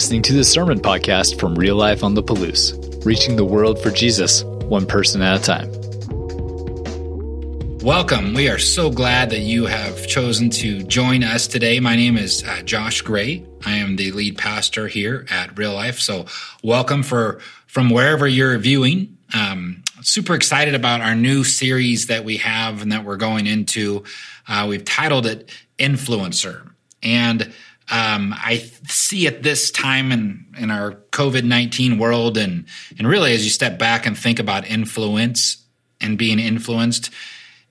listening 0.00 0.22
to 0.22 0.32
the 0.32 0.42
Sermon 0.42 0.80
Podcast 0.80 1.38
from 1.38 1.54
Real 1.54 1.76
Life 1.76 2.02
on 2.02 2.14
the 2.14 2.22
Palouse, 2.22 3.04
reaching 3.04 3.36
the 3.36 3.44
world 3.44 3.78
for 3.78 3.90
Jesus, 3.90 4.42
one 4.44 4.86
person 4.86 5.20
at 5.20 5.38
a 5.38 5.42
time. 5.42 5.70
Welcome. 7.80 8.32
We 8.32 8.48
are 8.48 8.58
so 8.58 8.88
glad 8.88 9.28
that 9.28 9.40
you 9.40 9.66
have 9.66 10.06
chosen 10.06 10.48
to 10.52 10.82
join 10.84 11.22
us 11.22 11.46
today. 11.46 11.80
My 11.80 11.96
name 11.96 12.16
is 12.16 12.42
uh, 12.42 12.62
Josh 12.62 13.02
Gray. 13.02 13.44
I 13.66 13.72
am 13.72 13.96
the 13.96 14.10
lead 14.12 14.38
pastor 14.38 14.88
here 14.88 15.26
at 15.28 15.58
Real 15.58 15.74
Life. 15.74 16.00
So, 16.00 16.24
welcome 16.62 17.02
for 17.02 17.38
from 17.66 17.90
wherever 17.90 18.26
you're 18.26 18.56
viewing. 18.56 19.18
Um, 19.34 19.82
super 20.00 20.34
excited 20.34 20.74
about 20.74 21.02
our 21.02 21.14
new 21.14 21.44
series 21.44 22.06
that 22.06 22.24
we 22.24 22.38
have 22.38 22.80
and 22.80 22.90
that 22.92 23.04
we're 23.04 23.18
going 23.18 23.46
into. 23.46 24.04
Uh, 24.48 24.64
we've 24.66 24.86
titled 24.86 25.26
it 25.26 25.50
Influencer. 25.78 26.70
And 27.02 27.52
um, 27.90 28.32
I 28.36 28.58
see 28.86 29.26
at 29.26 29.42
this 29.42 29.72
time 29.72 30.12
in, 30.12 30.46
in 30.56 30.70
our 30.70 30.92
COVID 31.10 31.42
19 31.42 31.98
world, 31.98 32.38
and, 32.38 32.66
and 32.98 33.08
really 33.08 33.34
as 33.34 33.44
you 33.44 33.50
step 33.50 33.78
back 33.78 34.06
and 34.06 34.16
think 34.16 34.38
about 34.38 34.66
influence 34.66 35.64
and 36.00 36.16
being 36.16 36.38
influenced, 36.38 37.10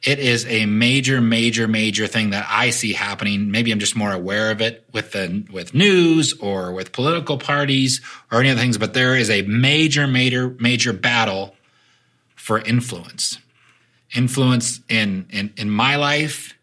it 0.04 0.20
is 0.20 0.46
a 0.46 0.66
major, 0.66 1.22
major, 1.22 1.68
major 1.68 2.06
thing 2.06 2.32
that 2.32 2.46
I 2.50 2.70
see 2.70 2.94
happening. 2.94 3.52
Maybe 3.52 3.72
I'm 3.72 3.80
just 3.80 3.96
more 3.96 4.12
aware 4.12 4.52
of 4.52 4.62
it 4.62 4.86
with 4.92 5.14
the 5.14 5.46
with 5.52 5.74
news 5.74 6.34
or 6.40 6.74
with 6.74 6.92
political 6.92 7.38
parties 7.38 8.02
or 8.30 8.42
any 8.42 8.50
other 8.50 8.60
things, 8.60 8.78
but 8.78 8.94
there 8.94 9.16
is 9.16 9.30
a 9.30 9.42
major, 9.44 10.06
major, 10.06 10.56
major 10.60 10.92
battle 10.92 11.56
for 12.36 12.60
influence. 12.60 13.38
Influence 14.14 14.82
in 14.90 15.28
in, 15.30 15.54
in 15.56 15.70
my 15.70 15.96
life, 15.96 16.56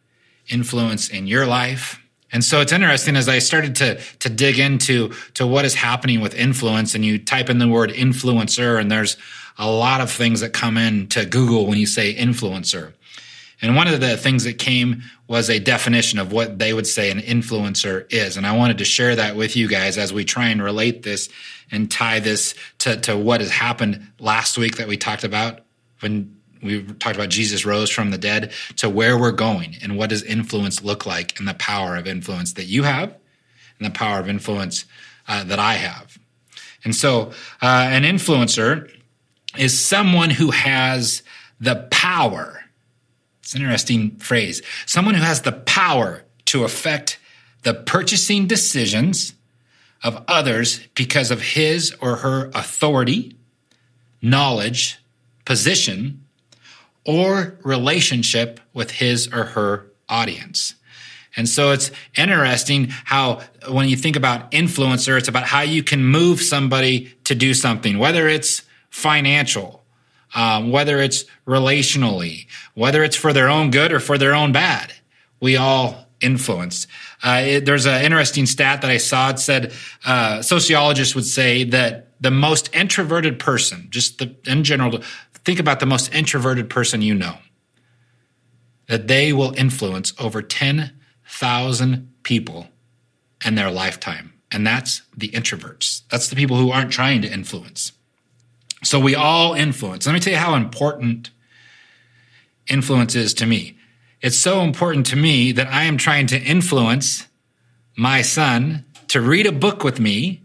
influence 0.48 1.09
in 1.09 1.26
your 1.26 1.46
life 1.46 2.01
and 2.32 2.45
so 2.45 2.60
it's 2.60 2.73
interesting 2.73 3.16
as 3.16 3.29
I 3.29 3.38
started 3.38 3.77
to 3.77 4.01
to 4.21 4.29
dig 4.29 4.59
into 4.59 5.13
to 5.35 5.46
what 5.46 5.65
is 5.65 5.74
happening 5.74 6.21
with 6.21 6.35
influence, 6.35 6.95
and 6.95 7.05
you 7.05 7.19
type 7.19 7.51
in 7.51 7.59
the 7.59 7.69
word 7.69 7.91
influencer, 7.91 8.80
and 8.80 8.91
there's 8.91 9.16
a 9.59 9.71
lot 9.71 10.01
of 10.01 10.10
things 10.10 10.41
that 10.41 10.52
come 10.52 10.77
in 10.77 11.09
to 11.09 11.24
Google 11.24 11.66
when 11.66 11.79
you 11.79 11.87
say 11.87 12.15
influencer. 12.15 12.93
And 13.63 13.74
one 13.74 13.88
of 13.88 14.01
the 14.01 14.16
things 14.16 14.45
that 14.45 14.59
came 14.59 15.02
was 15.29 15.49
a 15.49 15.59
definition 15.59 16.19
of 16.19 16.30
what 16.30 16.59
they 16.59 16.73
would 16.73 16.87
say 16.87 17.10
an 17.10 17.21
influencer 17.21 18.04
is. 18.13 18.37
And 18.37 18.47
I 18.47 18.54
wanted 18.54 18.79
to 18.79 18.85
share 18.85 19.16
that 19.16 19.35
with 19.35 19.57
you 19.57 19.66
guys 19.66 19.97
as 19.97 20.13
we 20.13 20.24
try 20.24 20.49
and 20.49 20.63
relate 20.63 21.02
this 21.02 21.30
and 21.71 21.91
tie 21.91 22.21
this 22.21 22.54
to, 22.79 23.01
to 23.01 23.16
what 23.16 23.41
has 23.41 23.51
happened 23.51 24.07
last 24.19 24.59
week 24.59 24.77
that 24.77 24.88
we 24.88 24.99
talked 24.99 25.24
about 25.24 25.60
when 26.01 26.35
we 26.67 26.83
talked 26.83 27.17
about 27.17 27.29
Jesus 27.29 27.65
rose 27.65 27.91
from 27.91 28.11
the 28.11 28.19
dead 28.19 28.53
to 28.77 28.91
where 28.91 29.19
we're 29.19 29.33
going 29.33 29.77
and 29.83 29.97
what 29.97 30.11
does 30.11 30.23
influence 30.23 30.83
look 30.83 31.07
like 31.07 31.39
and 31.39 31.49
the 31.49 31.55
power 31.55 31.97
of 31.97 32.07
influence 32.07 32.55
that 32.55 32.65
you 32.65 32.83
have 32.83 33.17
and 33.79 33.87
the 33.87 33.97
power 33.97 34.21
of 34.21 34.29
influence 34.29 34.85
uh, 35.29 35.45
that 35.45 35.59
I 35.59 35.75
have. 35.75 36.19
And 36.85 36.95
so, 36.95 37.33
uh, 37.63 37.89
an 37.91 38.05
influencer 38.05 38.91
is 39.59 39.79
someone 39.83 40.31
who 40.31 40.51
has 40.51 41.23
the 41.61 41.89
power. 41.91 42.65
It's 43.41 43.55
an 43.55 43.63
interesting 43.63 44.17
phrase. 44.17 44.63
Someone 44.87 45.15
who 45.15 45.23
has 45.23 45.43
the 45.43 45.53
power 45.53 46.25
to 46.47 46.65
affect 46.65 47.19
the 47.63 47.75
purchasing 47.75 48.47
decisions 48.47 49.35
of 50.03 50.23
others 50.29 50.81
because 50.95 51.31
of 51.31 51.41
his 51.41 51.95
or 52.01 52.17
her 52.17 52.51
authority, 52.55 53.37
knowledge, 54.23 54.99
position, 55.45 56.26
or 57.07 57.59
relationship 57.62 58.60
with 58.74 58.90
his 58.90 59.32
or 59.32 59.45
her 59.45 59.87
audience. 60.09 60.74
And 61.37 61.48
so 61.48 61.71
it's 61.71 61.90
interesting 62.16 62.88
how 63.04 63.43
when 63.68 63.88
you 63.88 63.96
think 63.96 64.16
about 64.16 64.50
influencer, 64.53 65.19
it's 65.19 65.28
about 65.28 65.44
how 65.44 65.60
you 65.60 65.82
can 65.82 66.04
move 66.04 66.41
somebody 66.41 67.14
to 67.25 67.34
do 67.34 67.53
something, 67.53 67.98
whether 67.98 68.26
it's 68.26 68.62
financial, 68.91 69.84
um, 70.34 70.70
whether 70.70 70.98
it's 70.98 71.25
relationally, 71.47 72.47
whether 72.75 73.04
it's 73.04 73.16
for 73.16 73.32
their 73.32 73.48
own 73.48 73.70
good 73.70 73.92
or 73.92 74.00
for 74.00 74.16
their 74.16 74.34
own 74.34 74.52
bad. 74.52 74.92
We 75.41 75.56
all 75.56 76.06
influence. 76.20 76.86
Uh, 77.22 77.42
it, 77.44 77.66
there's 77.66 77.86
an 77.86 78.02
interesting 78.02 78.47
stat 78.47 78.81
that 78.81 78.91
I 78.91 78.97
saw. 78.97 79.31
It 79.31 79.38
said 79.38 79.72
uh, 80.06 80.41
sociologists 80.41 81.14
would 81.14 81.26
say 81.26 81.64
that 81.64 82.06
the 82.20 82.31
most 82.31 82.75
introverted 82.75 83.38
person, 83.38 83.88
just 83.91 84.19
the, 84.19 84.34
in 84.47 84.64
general, 84.64 85.02
Think 85.46 85.60
about 85.60 85.78
the 85.78 85.86
most 85.86 86.12
introverted 86.12 86.68
person 86.68 87.02
you 87.02 87.14
know, 87.14 87.36
that 88.88 89.06
they 89.06 89.32
will 89.32 89.54
influence 89.56 90.12
over 90.18 90.42
10,000 90.42 92.12
people 92.24 92.66
in 93.44 93.54
their 93.54 93.70
lifetime. 93.70 94.32
And 94.50 94.66
that's 94.66 95.02
the 95.16 95.28
introverts. 95.28 96.02
That's 96.10 96.26
the 96.26 96.34
people 96.34 96.56
who 96.56 96.72
aren't 96.72 96.90
trying 96.90 97.22
to 97.22 97.32
influence. 97.32 97.92
So 98.82 98.98
we 98.98 99.14
all 99.14 99.54
influence. 99.54 100.04
Let 100.04 100.14
me 100.14 100.18
tell 100.18 100.32
you 100.32 100.38
how 100.40 100.56
important 100.56 101.30
influence 102.68 103.14
is 103.14 103.32
to 103.34 103.46
me. 103.46 103.78
It's 104.20 104.36
so 104.36 104.62
important 104.62 105.06
to 105.06 105.16
me 105.16 105.52
that 105.52 105.68
I 105.68 105.84
am 105.84 105.96
trying 105.96 106.26
to 106.26 106.42
influence 106.42 107.24
my 107.96 108.22
son 108.22 108.84
to 109.08 109.20
read 109.20 109.46
a 109.46 109.52
book 109.52 109.84
with 109.84 110.00
me 110.00 110.42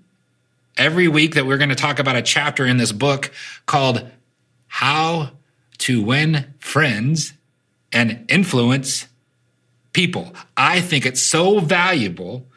every 0.77 1.07
week 1.07 1.33
that 1.33 1.47
we're 1.47 1.57
going 1.57 1.69
to 1.69 1.75
talk 1.75 1.97
about 1.97 2.15
a 2.15 2.21
chapter 2.21 2.67
in 2.67 2.77
this 2.77 2.91
book 2.91 3.31
called 3.65 4.07
how 4.73 5.29
to 5.77 6.01
win 6.01 6.53
friends 6.59 7.33
and 7.91 8.25
influence 8.29 9.05
people. 9.91 10.33
I 10.55 10.79
think 10.79 11.05
it's 11.05 11.21
so 11.21 11.59
valuable 11.59 12.47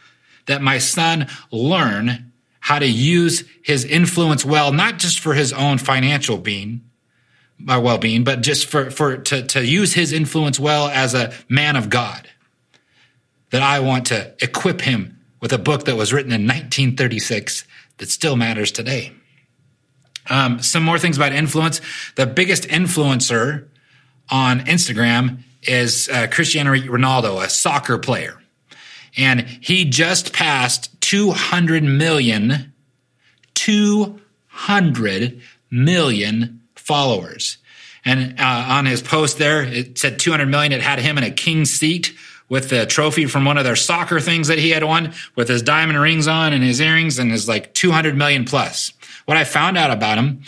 that 0.47 0.63
my 0.63 0.79
son 0.79 1.27
learn 1.51 2.31
how 2.61 2.79
to 2.79 2.87
use 2.87 3.43
his 3.65 3.85
influence 3.85 4.45
well, 4.45 4.73
not 4.73 5.01
just 5.01 5.19
for 5.19 5.35
his 5.35 5.53
own 5.53 5.79
financial 5.79 6.39
being, 6.39 6.89
my 7.59 7.79
well-being, 7.79 8.23
but 8.23 8.43
just 8.43 8.67
for, 8.67 8.93
for 8.93 9.17
to, 9.17 9.43
to 9.43 9.67
use 9.67 9.95
his 9.95 10.13
influence 10.13 10.61
well 10.61 10.87
as 10.87 11.15
a 11.15 11.33
man 11.49 11.75
of 11.75 11.91
God. 11.91 12.29
That 13.51 13.63
I 13.63 13.81
want 13.81 14.07
to 14.07 14.35
equip 14.41 14.83
him 14.83 15.19
with 15.41 15.53
a 15.53 15.59
book 15.59 15.85
that 15.87 15.97
was 15.97 16.13
written 16.13 16.33
in 16.33 16.43
1936 16.43 17.67
that 17.99 18.09
still 18.09 18.37
matters 18.37 18.71
today. 18.71 19.13
Um, 20.29 20.62
some 20.62 20.83
more 20.83 20.99
things 20.99 21.17
about 21.17 21.33
influence. 21.33 21.81
The 22.17 22.27
biggest 22.27 22.65
influencer 22.65 23.67
on 24.31 24.61
Instagram 24.61 25.43
is 25.62 26.09
uh, 26.09 26.27
Cristiano 26.31 26.73
Ronaldo, 26.73 27.43
a 27.43 27.49
soccer 27.49 27.99
player. 27.99 28.41
And 29.17 29.43
he 29.61 29.85
just 29.85 30.33
passed 30.33 31.01
200 31.01 31.85
million, 31.85 32.73
200 33.55 35.41
million 35.71 36.61
followers. 36.75 37.59
And 38.05 38.39
uh, 38.39 38.67
on 38.69 38.87
his 38.87 39.03
post 39.03 39.39
there, 39.39 39.62
it 39.62 39.99
said 39.99 40.19
200 40.19 40.47
million. 40.47 40.73
It 40.73 40.83
had 40.83 40.99
him 40.99 41.17
in 41.17 41.25
a 41.25 41.31
king 41.31 41.65
seat 41.65 42.15
with 42.49 42.69
the 42.69 42.87
trophy 42.87 43.27
from 43.27 43.44
one 43.44 43.59
of 43.59 43.65
their 43.65 43.77
soccer 43.77 44.21
things 44.21 44.49
that 44.49 44.59
he 44.59 44.71
had 44.71 44.84
won 44.84 45.12
with 45.34 45.49
his 45.49 45.62
diamond 45.62 46.00
rings 46.00 46.28
on 46.28 46.53
and 46.53 46.62
his 46.62 46.81
earrings 46.81 47.19
and 47.19 47.31
his 47.31 47.49
like 47.49 47.72
200 47.75 48.16
million 48.16 48.44
plus. 48.44 48.93
What 49.25 49.37
I 49.37 49.44
found 49.44 49.77
out 49.78 49.91
about 49.91 50.19
him 50.19 50.43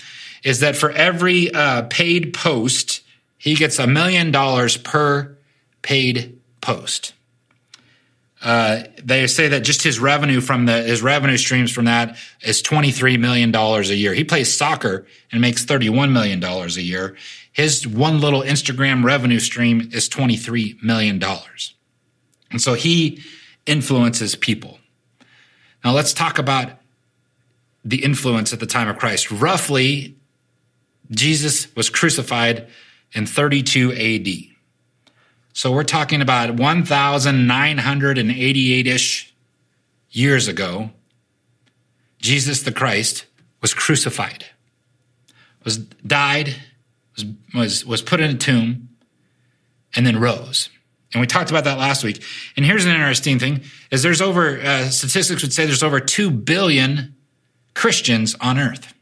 is 0.45 0.61
that 0.61 0.77
for 0.77 0.91
every 0.91 1.51
uh, 1.53 1.83
paid 1.83 2.33
post, 2.33 3.03
he 3.39 3.55
gets 3.55 3.79
a 3.79 3.87
million 3.87 4.31
dollars 4.31 4.77
per 4.77 5.37
paid 5.83 6.39
post. 6.61 7.15
Uh, 8.43 8.85
they 9.03 9.27
say 9.27 9.49
that 9.49 9.61
just 9.61 9.83
his 9.83 9.99
revenue 9.99 10.41
from 10.41 10.67
the 10.67 10.83
his 10.83 11.03
revenue 11.03 11.37
streams 11.37 11.73
from 11.73 11.87
that 11.87 12.17
is 12.43 12.61
twenty 12.61 12.93
three 12.93 13.17
million 13.17 13.51
dollars 13.51 13.91
a 13.91 13.97
year. 13.97 14.13
He 14.15 14.25
plays 14.25 14.55
soccer 14.55 15.07
and 15.33 15.41
makes 15.41 15.65
thirty 15.65 15.89
one 15.89 16.13
million 16.13 16.39
dollars 16.39 16.77
a 16.77 16.83
year. 16.83 17.17
His 17.53 17.87
one 17.87 18.21
little 18.21 18.43
Instagram 18.43 19.03
revenue 19.03 19.41
stream 19.41 19.89
is 19.93 20.09
twenty 20.09 20.37
three 20.37 20.79
million 20.83 21.19
dollars, 21.19 21.75
and 22.51 22.61
so 22.61 22.75
he 22.75 23.23
influences 23.67 24.35
people. 24.37 24.79
Now 25.85 25.93
let's 25.93 26.13
talk 26.13 26.39
about 26.39 26.73
the 27.85 28.03
influence 28.03 28.53
at 28.53 28.59
the 28.61 28.67
time 28.67 28.89
of 28.89 28.99
Christ. 28.99 29.31
Roughly, 29.31 30.17
Jesus 31.11 31.75
was 31.77 31.91
crucified 31.91 32.69
in 33.13 33.27
32 33.27 33.93
AD. 33.93 34.29
So 35.53 35.71
we're 35.73 35.85
talking 35.85 36.21
about 36.21 36.55
1,988 36.55 38.87
ish 38.87 39.35
years 40.11 40.49
ago. 40.49 40.91
Jesus 42.19 42.63
the 42.63 42.73
Christ 42.73 43.27
was 43.63 43.73
crucified, 43.73 44.45
was 45.65 45.79
died, 45.79 46.57
was, 47.15 47.25
was, 47.55 47.87
was 47.87 48.03
put 48.03 48.21
in 48.21 48.29
a 48.31 48.35
tomb, 48.35 48.91
and 49.95 50.07
then 50.07 50.21
rose. 50.21 50.69
And 51.13 51.21
we 51.21 51.27
talked 51.27 51.51
about 51.51 51.65
that 51.65 51.79
last 51.79 52.03
week. 52.03 52.23
And 52.57 52.67
here's 52.67 52.85
an 52.85 52.91
interesting 52.91 53.39
thing: 53.39 53.63
is 53.91 54.03
there's 54.03 54.21
over 54.21 54.61
uh, 54.61 54.89
statistics 54.91 55.43
would 55.43 55.53
say 55.53 55.67
there's 55.67 55.83
over 55.83 56.01
two 56.01 56.31
billion 56.31 57.15
Christians 57.75 58.35
on 58.41 58.59
earth. 58.59 58.93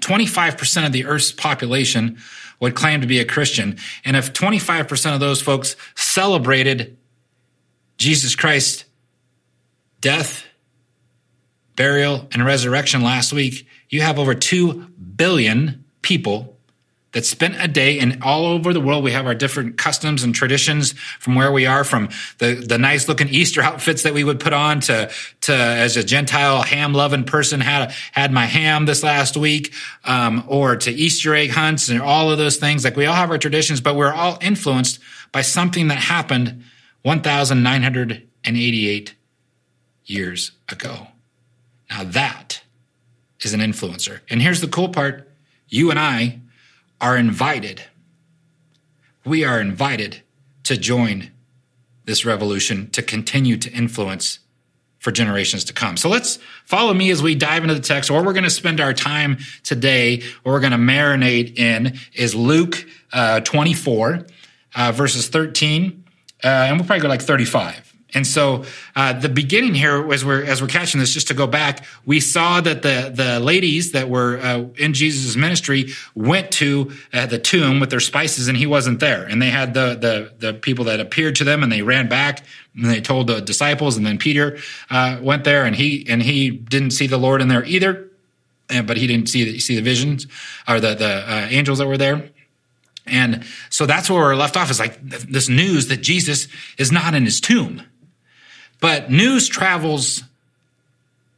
25% 0.00 0.86
of 0.86 0.92
the 0.92 1.06
earth's 1.06 1.32
population 1.32 2.18
would 2.60 2.74
claim 2.74 3.00
to 3.00 3.06
be 3.06 3.18
a 3.20 3.24
Christian. 3.24 3.76
And 4.04 4.16
if 4.16 4.32
25% 4.32 5.14
of 5.14 5.20
those 5.20 5.40
folks 5.40 5.76
celebrated 5.94 6.96
Jesus 7.98 8.34
Christ's 8.34 8.84
death, 10.00 10.44
burial, 11.76 12.28
and 12.32 12.44
resurrection 12.44 13.02
last 13.02 13.32
week, 13.32 13.66
you 13.88 14.02
have 14.02 14.18
over 14.18 14.34
2 14.34 14.86
billion 15.16 15.84
people 16.02 16.55
that 17.16 17.24
spent 17.24 17.56
a 17.58 17.66
day 17.66 17.98
in 17.98 18.20
all 18.20 18.44
over 18.44 18.74
the 18.74 18.80
world. 18.80 19.02
We 19.02 19.12
have 19.12 19.24
our 19.24 19.34
different 19.34 19.78
customs 19.78 20.22
and 20.22 20.34
traditions 20.34 20.92
from 21.18 21.34
where 21.34 21.50
we 21.50 21.64
are 21.64 21.82
from 21.82 22.10
the, 22.36 22.56
the 22.56 22.76
nice 22.76 23.08
looking 23.08 23.30
easter 23.30 23.62
outfits 23.62 24.02
that 24.02 24.12
we 24.12 24.22
would 24.22 24.38
put 24.38 24.52
on 24.52 24.80
to 24.80 25.10
to 25.40 25.54
as 25.54 25.96
a 25.96 26.04
gentile 26.04 26.60
ham 26.60 26.92
loving 26.92 27.24
person 27.24 27.62
had 27.62 27.92
had 28.12 28.32
my 28.32 28.44
ham 28.44 28.84
this 28.84 29.02
last 29.02 29.34
week 29.34 29.72
um, 30.04 30.44
or 30.46 30.76
to 30.76 30.90
easter 30.90 31.34
egg 31.34 31.52
hunts 31.52 31.88
and 31.88 32.02
all 32.02 32.30
of 32.30 32.36
those 32.36 32.58
things. 32.58 32.84
Like 32.84 32.96
we 32.96 33.06
all 33.06 33.14
have 33.14 33.30
our 33.30 33.38
traditions 33.38 33.80
but 33.80 33.96
we're 33.96 34.12
all 34.12 34.36
influenced 34.42 34.98
by 35.32 35.40
something 35.40 35.88
that 35.88 35.96
happened 35.96 36.64
1988 37.00 39.14
years 40.04 40.50
ago. 40.68 41.06
Now 41.88 42.04
that 42.04 42.60
is 43.40 43.54
an 43.54 43.60
influencer. 43.60 44.20
And 44.28 44.42
here's 44.42 44.60
the 44.60 44.68
cool 44.68 44.90
part. 44.90 45.32
You 45.66 45.90
and 45.90 45.98
i 45.98 46.40
are 47.00 47.16
invited. 47.16 47.82
We 49.24 49.44
are 49.44 49.60
invited 49.60 50.22
to 50.64 50.76
join 50.76 51.30
this 52.04 52.24
revolution 52.24 52.88
to 52.90 53.02
continue 53.02 53.56
to 53.56 53.70
influence 53.72 54.38
for 54.98 55.12
generations 55.12 55.64
to 55.64 55.72
come. 55.72 55.96
So 55.96 56.08
let's 56.08 56.38
follow 56.64 56.92
me 56.94 57.10
as 57.10 57.22
we 57.22 57.34
dive 57.34 57.62
into 57.62 57.74
the 57.74 57.80
text. 57.80 58.10
Or 58.10 58.24
we're 58.24 58.32
going 58.32 58.44
to 58.44 58.50
spend 58.50 58.80
our 58.80 58.92
time 58.92 59.38
today, 59.62 60.22
or 60.44 60.54
we're 60.54 60.60
going 60.60 60.72
to 60.72 60.78
marinate 60.78 61.58
in, 61.58 61.98
is 62.14 62.34
Luke 62.34 62.84
uh, 63.12 63.40
24, 63.40 64.26
uh, 64.74 64.92
verses 64.92 65.28
13, 65.28 66.04
uh, 66.42 66.46
and 66.46 66.76
we'll 66.76 66.86
probably 66.86 67.02
go 67.02 67.08
like 67.08 67.22
35. 67.22 67.85
And 68.14 68.26
so 68.26 68.64
uh, 68.94 69.14
the 69.14 69.28
beginning 69.28 69.74
here, 69.74 70.12
as 70.12 70.24
we're 70.24 70.44
as 70.44 70.62
we're 70.62 70.68
catching 70.68 71.00
this, 71.00 71.12
just 71.12 71.28
to 71.28 71.34
go 71.34 71.46
back, 71.46 71.84
we 72.04 72.20
saw 72.20 72.60
that 72.60 72.82
the 72.82 73.10
the 73.12 73.40
ladies 73.40 73.92
that 73.92 74.08
were 74.08 74.38
uh, 74.38 74.64
in 74.78 74.94
Jesus' 74.94 75.34
ministry 75.34 75.88
went 76.14 76.52
to 76.52 76.92
uh, 77.12 77.26
the 77.26 77.38
tomb 77.38 77.80
with 77.80 77.90
their 77.90 78.00
spices, 78.00 78.46
and 78.46 78.56
he 78.56 78.66
wasn't 78.66 79.00
there. 79.00 79.24
And 79.24 79.42
they 79.42 79.50
had 79.50 79.74
the 79.74 79.96
the 79.96 80.52
the 80.52 80.54
people 80.54 80.84
that 80.84 81.00
appeared 81.00 81.34
to 81.36 81.44
them, 81.44 81.64
and 81.64 81.72
they 81.72 81.82
ran 81.82 82.08
back 82.08 82.44
and 82.76 82.84
they 82.84 83.00
told 83.00 83.26
the 83.26 83.40
disciples, 83.40 83.96
and 83.96 84.06
then 84.06 84.18
Peter 84.18 84.58
uh, 84.90 85.18
went 85.20 85.44
there, 85.44 85.64
and 85.64 85.74
he 85.74 86.06
and 86.08 86.22
he 86.22 86.50
didn't 86.50 86.90
see 86.92 87.06
the 87.06 87.18
Lord 87.18 87.42
in 87.42 87.48
there 87.48 87.64
either, 87.64 88.08
but 88.68 88.96
he 88.96 89.06
didn't 89.06 89.28
see 89.28 89.44
the, 89.44 89.58
see 89.58 89.74
the 89.76 89.82
visions 89.82 90.26
or 90.68 90.78
the 90.78 90.94
the 90.94 91.30
uh, 91.30 91.46
angels 91.50 91.78
that 91.78 91.86
were 91.86 91.98
there. 91.98 92.30
And 93.06 93.44
so 93.70 93.86
that's 93.86 94.10
where 94.10 94.20
we're 94.20 94.34
left 94.34 94.56
off 94.56 94.70
is 94.70 94.80
like 94.80 94.98
this 95.02 95.48
news 95.48 95.88
that 95.88 95.98
Jesus 95.98 96.48
is 96.76 96.90
not 96.90 97.14
in 97.14 97.24
his 97.24 97.40
tomb. 97.40 97.82
But 98.80 99.10
news 99.10 99.48
travels 99.48 100.22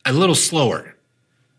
a 0.04 0.12
little 0.12 0.34
slower 0.34 0.94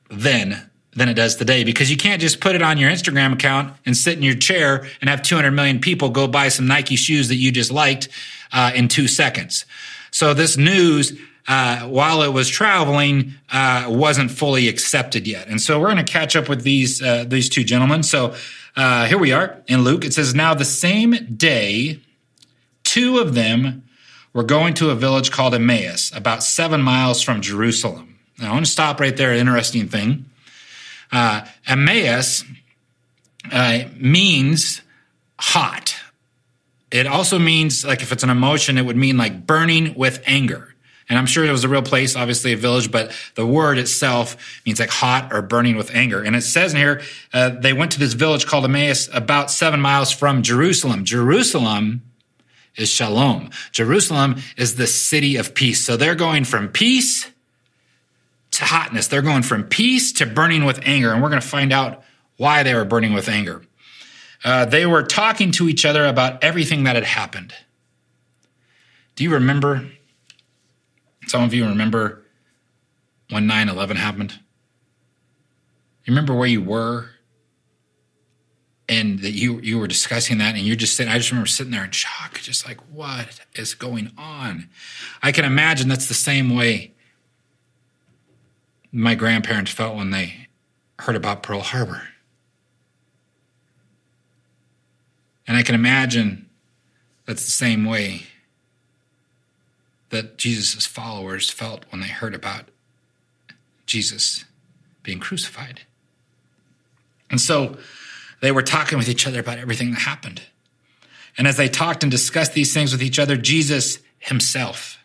then 0.10 0.70
than 0.94 1.08
it 1.08 1.14
does 1.14 1.36
today 1.36 1.64
because 1.64 1.90
you 1.90 1.98
can't 1.98 2.20
just 2.20 2.42
put 2.42 2.56
it 2.56 2.62
on 2.62 2.78
your 2.78 2.90
Instagram 2.90 3.34
account 3.34 3.74
and 3.86 3.96
sit 3.96 4.18
in 4.18 4.24
your 4.24 4.36
chair 4.36 4.88
and 5.02 5.10
have 5.10 5.22
200 5.22 5.52
million 5.52 5.80
people 5.80 6.10
go 6.10 6.28
buy 6.28 6.50
some 6.50 6.68
Nike 6.68 6.96
shoes 6.96 7.28
that 7.30 7.36
you 7.36 7.52
just 7.52 7.72
liked 7.72 8.10
uh, 8.52 8.72
in 8.76 8.88
two 8.88 9.08
seconds. 9.08 9.66
So 10.12 10.34
this 10.34 10.58
news, 10.58 11.18
uh, 11.48 11.82
while 11.82 12.24
it 12.24 12.34
was 12.34 12.50
traveling, 12.50 13.34
uh, 13.52 13.86
wasn't 13.88 14.32
fully 14.32 14.68
accepted 14.68 15.28
yet. 15.28 15.48
And 15.48 15.62
so 15.62 15.80
we're 15.80 15.92
going 15.92 16.04
to 16.04 16.12
catch 16.12 16.36
up 16.36 16.50
with 16.50 16.64
these 16.64 17.02
uh, 17.02 17.26
these 17.28 17.50
two 17.50 17.64
gentlemen. 17.64 18.04
So 18.04 18.36
uh, 18.76 19.06
here 19.06 19.18
we 19.18 19.32
are 19.32 19.62
in 19.68 19.84
Luke. 19.84 20.06
It 20.06 20.14
says, 20.14 20.34
"Now 20.34 20.54
the 20.54 20.66
same 20.66 21.36
day, 21.36 22.00
two 22.84 23.20
of 23.20 23.36
them." 23.36 23.84
We're 24.34 24.44
going 24.44 24.76
to 24.76 24.92
a 24.92 24.96
village 24.96 25.32
called 25.32 25.56
Emmaus, 25.56 26.12
about 26.16 26.44
seven 26.44 26.82
miles 26.82 27.22
from 27.22 27.42
Jerusalem. 27.42 28.20
Now, 28.40 28.52
I 28.52 28.54
want 28.54 28.66
to 28.66 28.72
stop 28.72 29.00
right 29.00 29.16
there. 29.16 29.34
Interesting 29.34 29.88
thing. 29.88 30.26
Uh, 31.12 31.46
Emmaus 31.68 32.44
uh, 33.52 33.86
means 33.98 34.82
hot. 35.40 35.96
It 36.92 37.08
also 37.08 37.40
means, 37.40 37.86
like, 37.86 38.02
if 38.02 38.12
it's 38.12 38.24
an 38.24 38.30
emotion, 38.30 38.78
it 38.78 38.86
would 38.86 38.98
mean 38.98 39.18
like 39.18 39.46
burning 39.46 39.94
with 39.96 40.22
anger. 40.26 40.76
And 41.10 41.18
I'm 41.18 41.26
sure 41.26 41.44
it 41.44 41.52
was 41.52 41.64
a 41.64 41.70
real 41.70 41.82
place, 41.82 42.16
obviously 42.16 42.54
a 42.54 42.58
village, 42.58 42.92
but 42.92 43.12
the 43.34 43.46
word 43.46 43.80
itself 43.80 44.62
means 44.64 44.80
like 44.80 44.92
hot 44.92 45.34
or 45.34 45.42
burning 45.42 45.76
with 45.76 45.94
anger. 45.96 46.22
And 46.22 46.36
it 46.36 46.44
says 46.44 46.74
in 46.74 46.78
here, 46.78 47.02
uh, 47.34 47.50
they 47.50 47.74
went 47.74 47.94
to 47.94 48.00
this 48.00 48.14
village 48.14 48.46
called 48.46 48.64
Emmaus 48.64 49.10
about 49.12 49.50
seven 49.50 49.82
miles 49.82 50.12
from 50.12 50.44
Jerusalem. 50.44 51.06
Jerusalem 51.06 52.04
is 52.80 52.90
shalom. 52.90 53.50
Jerusalem 53.72 54.38
is 54.58 54.76
the 54.76 54.88
city 54.88 55.36
of 55.36 55.54
peace. 55.54 55.86
So 55.86 55.98
they're 55.98 56.16
going 56.16 56.46
from 56.46 56.70
peace 56.70 57.30
to 58.52 58.66
hotness. 58.66 59.08
They're 59.08 59.22
going 59.22 59.44
from 59.44 59.64
peace 59.64 60.12
to 60.14 60.26
burning 60.26 60.66
with 60.66 60.80
anger. 60.84 61.12
And 61.12 61.22
we're 61.22 61.30
going 61.30 61.42
to 61.42 61.48
find 61.48 61.72
out 61.72 62.04
why 62.38 62.64
they 62.64 62.74
were 62.74 62.86
burning 62.86 63.14
with 63.14 63.28
anger. 63.28 63.62
Uh, 64.44 64.66
they 64.66 64.86
were 64.86 65.04
talking 65.04 65.52
to 65.52 65.68
each 65.68 65.86
other 65.86 66.06
about 66.06 66.44
everything 66.44 66.86
that 66.86 66.96
had 66.96 67.04
happened. 67.04 67.54
Do 69.16 69.24
you 69.24 69.34
remember? 69.34 69.90
Some 71.28 71.44
of 71.44 71.54
you 71.54 71.66
remember 71.68 72.24
when 73.30 73.46
9 73.46 73.70
11 73.70 73.98
happened? 73.98 74.40
You 76.06 76.12
remember 76.12 76.34
where 76.34 76.48
you 76.48 76.62
were? 76.62 77.10
And 78.90 79.20
that 79.20 79.32
you 79.32 79.60
you 79.62 79.78
were 79.78 79.88
discussing 79.88 80.40
that 80.40 80.56
and 80.56 80.66
you're 80.66 80.76
just 80.76 80.98
sitting 80.98 81.14
i 81.14 81.18
just 81.18 81.30
remember 81.32 81.48
sitting 81.48 81.72
there 81.72 81.86
in 81.86 81.92
shock 81.92 82.40
just 82.42 82.68
like 82.68 82.80
what 82.92 83.40
is 83.56 83.74
going 83.76 84.12
on? 84.18 84.68
I 85.22 85.32
can 85.32 85.46
imagine 85.46 85.88
that's 85.88 86.08
the 86.08 86.14
same 86.14 86.54
way 86.54 86.94
my 88.92 89.14
grandparents 89.14 89.72
felt 89.72 89.96
when 89.96 90.10
they 90.10 90.48
heard 90.98 91.16
about 91.16 91.44
pearl 91.44 91.62
harbor. 91.62 92.02
And 95.48 95.56
i 95.56 95.64
can 95.64 95.76
imagine 95.76 96.50
that's 97.26 97.46
the 97.46 97.52
same 97.52 97.86
way 97.86 98.24
that 100.10 100.38
jesus' 100.38 100.88
followers 100.88 101.50
felt 101.52 101.86
when 101.92 102.02
they 102.02 102.08
heard 102.08 102.34
about 102.34 102.66
jesus 103.86 104.46
being 105.04 105.20
crucified. 105.20 105.82
And 107.32 107.40
so 107.40 107.78
they 108.42 108.52
were 108.52 108.62
talking 108.62 108.98
with 108.98 109.10
each 109.10 109.28
other 109.28 109.40
about 109.40 109.58
everything 109.58 109.92
that 109.92 110.02
happened. 110.02 110.42
And 111.38 111.48
as 111.48 111.58
they 111.58 111.70
talked 111.70 112.04
and 112.04 112.12
discussed 112.12 112.54
these 112.54 112.74
things 112.74 112.92
with 112.92 113.02
each 113.02 113.20
other, 113.20 113.38
Jesus 113.38 114.00
himself 114.20 114.98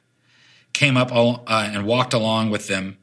came 0.73 0.97
up 0.97 1.12
all, 1.12 1.45
uh, 1.47 1.71
and 1.73 1.87
walked 1.87 2.12
along 2.12 2.50
with 2.50 2.67
them, 2.67 2.99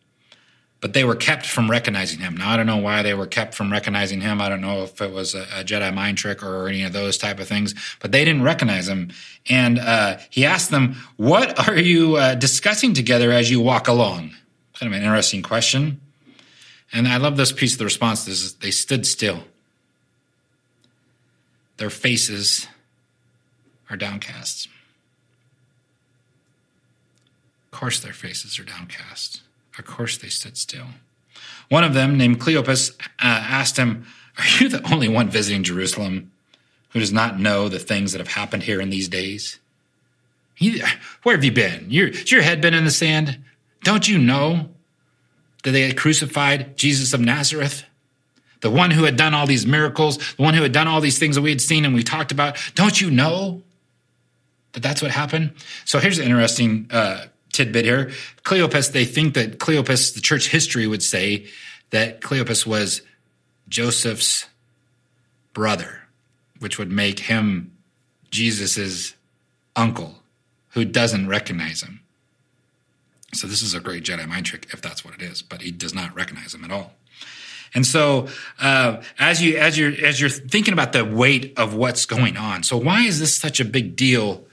but 0.81 0.93
they 0.93 1.03
were 1.03 1.15
kept 1.15 1.45
from 1.45 1.71
recognizing 1.71 2.19
him. 2.19 2.35
Now, 2.35 2.51
I 2.51 2.57
don't 2.57 2.65
know 2.65 2.77
why 2.77 3.01
they 3.01 3.13
were 3.13 3.27
kept 3.27 3.55
from 3.55 3.71
recognizing 3.71 4.19
him. 4.19 4.41
I 4.41 4.49
don't 4.49 4.61
know 4.61 4.83
if 4.83 4.99
it 5.01 5.11
was 5.11 5.33
a, 5.33 5.43
a 5.43 5.63
Jedi 5.63 5.93
mind 5.93 6.17
trick 6.17 6.43
or 6.43 6.67
any 6.67 6.83
of 6.83 6.91
those 6.91 7.17
type 7.17 7.39
of 7.39 7.47
things, 7.47 7.73
but 8.01 8.11
they 8.11 8.25
didn't 8.25 8.43
recognize 8.43 8.87
him. 8.87 9.11
And 9.47 9.79
uh, 9.79 10.17
he 10.29 10.45
asked 10.45 10.71
them, 10.71 10.95
What 11.15 11.67
are 11.69 11.77
you 11.77 12.17
uh, 12.17 12.35
discussing 12.35 12.93
together 12.93 13.31
as 13.31 13.49
you 13.49 13.61
walk 13.61 13.87
along? 13.87 14.31
Kind 14.73 14.93
of 14.93 14.99
an 14.99 15.03
interesting 15.05 15.43
question. 15.43 16.01
And 16.91 17.07
I 17.07 17.17
love 17.17 17.37
this 17.37 17.53
piece 17.53 17.73
of 17.73 17.79
the 17.79 17.85
response. 17.85 18.25
This 18.25 18.43
is, 18.43 18.55
they 18.55 18.71
stood 18.71 19.05
still 19.05 19.43
their 21.81 21.89
faces 21.89 22.67
are 23.89 23.97
downcast. 23.97 24.67
Of 27.65 27.79
course, 27.79 27.99
their 27.99 28.13
faces 28.13 28.59
are 28.59 28.63
downcast. 28.63 29.41
Of 29.79 29.87
course, 29.87 30.15
they 30.15 30.27
stood 30.27 30.57
still. 30.57 30.85
One 31.69 31.83
of 31.83 31.95
them, 31.95 32.19
named 32.19 32.39
Cleopas, 32.39 32.95
uh, 33.01 33.05
asked 33.19 33.77
him, 33.77 34.05
Are 34.37 34.45
you 34.59 34.69
the 34.69 34.93
only 34.93 35.07
one 35.07 35.29
visiting 35.29 35.63
Jerusalem 35.63 36.31
who 36.89 36.99
does 36.99 37.11
not 37.11 37.39
know 37.39 37.67
the 37.67 37.79
things 37.79 38.11
that 38.11 38.19
have 38.19 38.27
happened 38.27 38.61
here 38.61 38.79
in 38.79 38.91
these 38.91 39.09
days? 39.09 39.57
where 41.23 41.35
have 41.35 41.43
you 41.43 41.51
been? 41.51 41.87
Your, 41.89 42.09
your 42.09 42.43
head 42.43 42.61
been 42.61 42.75
in 42.75 42.85
the 42.85 42.91
sand? 42.91 43.39
Don't 43.83 44.07
you 44.07 44.19
know 44.19 44.69
that 45.63 45.71
they 45.71 45.81
had 45.81 45.97
crucified 45.97 46.77
Jesus 46.77 47.11
of 47.11 47.21
Nazareth? 47.21 47.85
The 48.61 48.71
one 48.71 48.91
who 48.91 49.03
had 49.03 49.17
done 49.17 49.33
all 49.33 49.45
these 49.45 49.65
miracles, 49.65 50.17
the 50.17 50.43
one 50.43 50.53
who 50.53 50.61
had 50.61 50.71
done 50.71 50.87
all 50.87 51.01
these 51.01 51.19
things 51.19 51.35
that 51.35 51.41
we 51.41 51.49
had 51.49 51.61
seen 51.61 51.83
and 51.85 51.93
we 51.93 52.03
talked 52.03 52.31
about. 52.31 52.57
Don't 52.75 52.99
you 52.99 53.11
know 53.11 53.61
that 54.73 54.81
that's 54.81 55.01
what 55.01 55.11
happened? 55.11 55.53
So 55.85 55.99
here's 55.99 56.19
an 56.19 56.25
interesting 56.25 56.87
uh, 56.91 57.25
tidbit 57.51 57.85
here. 57.85 58.11
Cleopas, 58.43 58.91
they 58.91 59.05
think 59.05 59.33
that 59.33 59.59
Cleopas, 59.59 60.13
the 60.13 60.21
church 60.21 60.49
history 60.49 60.87
would 60.87 61.03
say 61.03 61.47
that 61.89 62.21
Cleopas 62.21 62.65
was 62.65 63.01
Joseph's 63.67 64.47
brother, 65.53 66.03
which 66.59 66.77
would 66.77 66.91
make 66.91 67.19
him 67.19 67.75
Jesus's 68.29 69.15
uncle 69.75 70.15
who 70.69 70.85
doesn't 70.85 71.27
recognize 71.27 71.81
him. 71.81 71.99
So 73.33 73.47
this 73.47 73.61
is 73.61 73.73
a 73.73 73.79
great 73.79 74.03
Jedi 74.03 74.27
mind 74.27 74.45
trick 74.45 74.67
if 74.73 74.81
that's 74.81 75.03
what 75.03 75.13
it 75.13 75.21
is, 75.21 75.41
but 75.41 75.61
he 75.61 75.71
does 75.71 75.93
not 75.93 76.13
recognize 76.15 76.53
him 76.53 76.63
at 76.63 76.71
all. 76.71 76.93
And 77.73 77.85
so, 77.85 78.27
uh, 78.59 79.01
as 79.17 79.41
you 79.41 79.57
as 79.57 79.77
you're 79.77 79.93
as 80.05 80.19
you're 80.19 80.29
thinking 80.29 80.73
about 80.73 80.91
the 80.91 81.05
weight 81.05 81.53
of 81.57 81.73
what's 81.73 82.05
going 82.05 82.37
on, 82.37 82.63
so 82.63 82.77
why 82.77 83.03
is 83.03 83.19
this 83.19 83.35
such 83.35 83.59
a 83.59 83.65
big 83.65 83.95
deal 83.95 84.43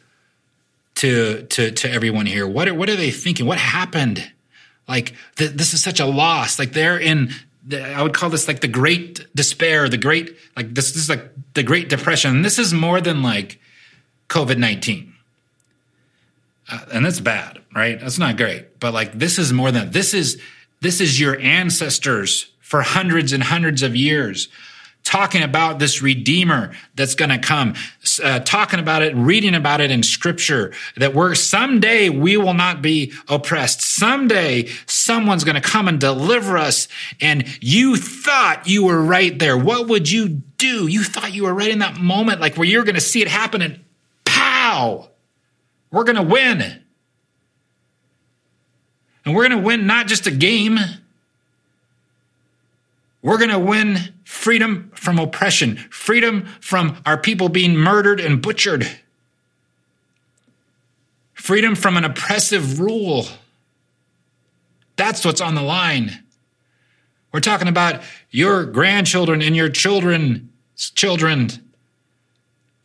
to 0.96 1.42
to 1.46 1.72
to 1.72 1.90
everyone 1.90 2.26
here? 2.26 2.46
What 2.46 2.68
are, 2.68 2.74
what 2.74 2.88
are 2.88 2.96
they 2.96 3.10
thinking? 3.10 3.46
What 3.46 3.58
happened 3.58 4.30
like 4.88 5.14
th- 5.36 5.52
this 5.52 5.74
is 5.74 5.82
such 5.84 6.00
a 6.00 6.06
loss. 6.06 6.58
Like 6.58 6.72
they're 6.72 6.98
in, 6.98 7.30
I 7.70 8.02
would 8.02 8.14
call 8.14 8.30
this 8.30 8.48
like 8.48 8.60
the 8.60 8.68
great 8.68 9.26
despair, 9.34 9.88
the 9.88 9.98
great, 9.98 10.36
like 10.56 10.74
this, 10.74 10.92
this 10.92 11.02
is 11.02 11.10
like 11.10 11.30
the 11.54 11.62
great 11.62 11.88
depression. 11.88 12.34
And 12.36 12.44
this 12.44 12.58
is 12.58 12.72
more 12.72 13.00
than 13.00 13.22
like 13.22 13.60
COVID 14.28 14.56
19. 14.56 15.12
Uh, 16.70 16.78
and 16.92 17.04
that's 17.04 17.20
bad, 17.20 17.60
right? 17.74 18.00
That's 18.00 18.18
not 18.18 18.36
great. 18.36 18.80
But 18.80 18.94
like 18.94 19.12
this 19.18 19.38
is 19.38 19.52
more 19.52 19.70
than 19.70 19.90
this 19.90 20.14
is 20.14 20.40
this 20.80 21.00
is 21.00 21.18
your 21.20 21.38
ancestors 21.38 22.50
for 22.68 22.82
hundreds 22.82 23.32
and 23.32 23.42
hundreds 23.42 23.82
of 23.82 23.96
years 23.96 24.48
talking 25.02 25.42
about 25.42 25.78
this 25.78 26.02
redeemer 26.02 26.70
that's 26.94 27.14
going 27.14 27.30
to 27.30 27.38
come 27.38 27.74
uh, 28.22 28.40
talking 28.40 28.78
about 28.78 29.00
it 29.00 29.16
reading 29.16 29.54
about 29.54 29.80
it 29.80 29.90
in 29.90 30.02
scripture 30.02 30.70
that 30.96 31.14
we're 31.14 31.34
someday 31.34 32.10
we 32.10 32.36
will 32.36 32.52
not 32.52 32.82
be 32.82 33.10
oppressed. 33.26 33.80
Someday 33.80 34.66
someone's 34.84 35.44
going 35.44 35.54
to 35.54 35.62
come 35.62 35.88
and 35.88 35.98
deliver 35.98 36.58
us 36.58 36.88
and 37.22 37.46
you 37.62 37.96
thought 37.96 38.68
you 38.68 38.84
were 38.84 39.02
right 39.02 39.38
there. 39.38 39.56
What 39.56 39.88
would 39.88 40.10
you 40.10 40.28
do? 40.28 40.88
You 40.88 41.04
thought 41.04 41.32
you 41.32 41.44
were 41.44 41.54
right 41.54 41.70
in 41.70 41.78
that 41.78 41.96
moment 41.96 42.42
like 42.42 42.58
where 42.58 42.68
you're 42.68 42.84
going 42.84 42.94
to 42.96 43.00
see 43.00 43.22
it 43.22 43.28
happen 43.28 43.62
and 43.62 43.82
pow! 44.26 45.08
We're 45.90 46.04
going 46.04 46.16
to 46.16 46.22
win. 46.22 46.82
And 49.24 49.34
we're 49.34 49.48
going 49.48 49.58
to 49.58 49.66
win 49.66 49.86
not 49.86 50.06
just 50.06 50.26
a 50.26 50.30
game 50.30 50.78
we're 53.28 53.36
going 53.36 53.50
to 53.50 53.58
win 53.58 53.98
freedom 54.24 54.90
from 54.94 55.18
oppression, 55.18 55.76
freedom 55.90 56.46
from 56.62 56.96
our 57.04 57.18
people 57.18 57.50
being 57.50 57.76
murdered 57.76 58.20
and 58.20 58.40
butchered, 58.40 58.88
freedom 61.34 61.74
from 61.74 61.98
an 61.98 62.06
oppressive 62.06 62.80
rule. 62.80 63.26
That's 64.96 65.26
what's 65.26 65.42
on 65.42 65.54
the 65.54 65.60
line. 65.60 66.24
We're 67.30 67.40
talking 67.40 67.68
about 67.68 68.00
your 68.30 68.64
grandchildren 68.64 69.42
and 69.42 69.54
your 69.54 69.68
children's 69.68 70.90
children 70.94 71.50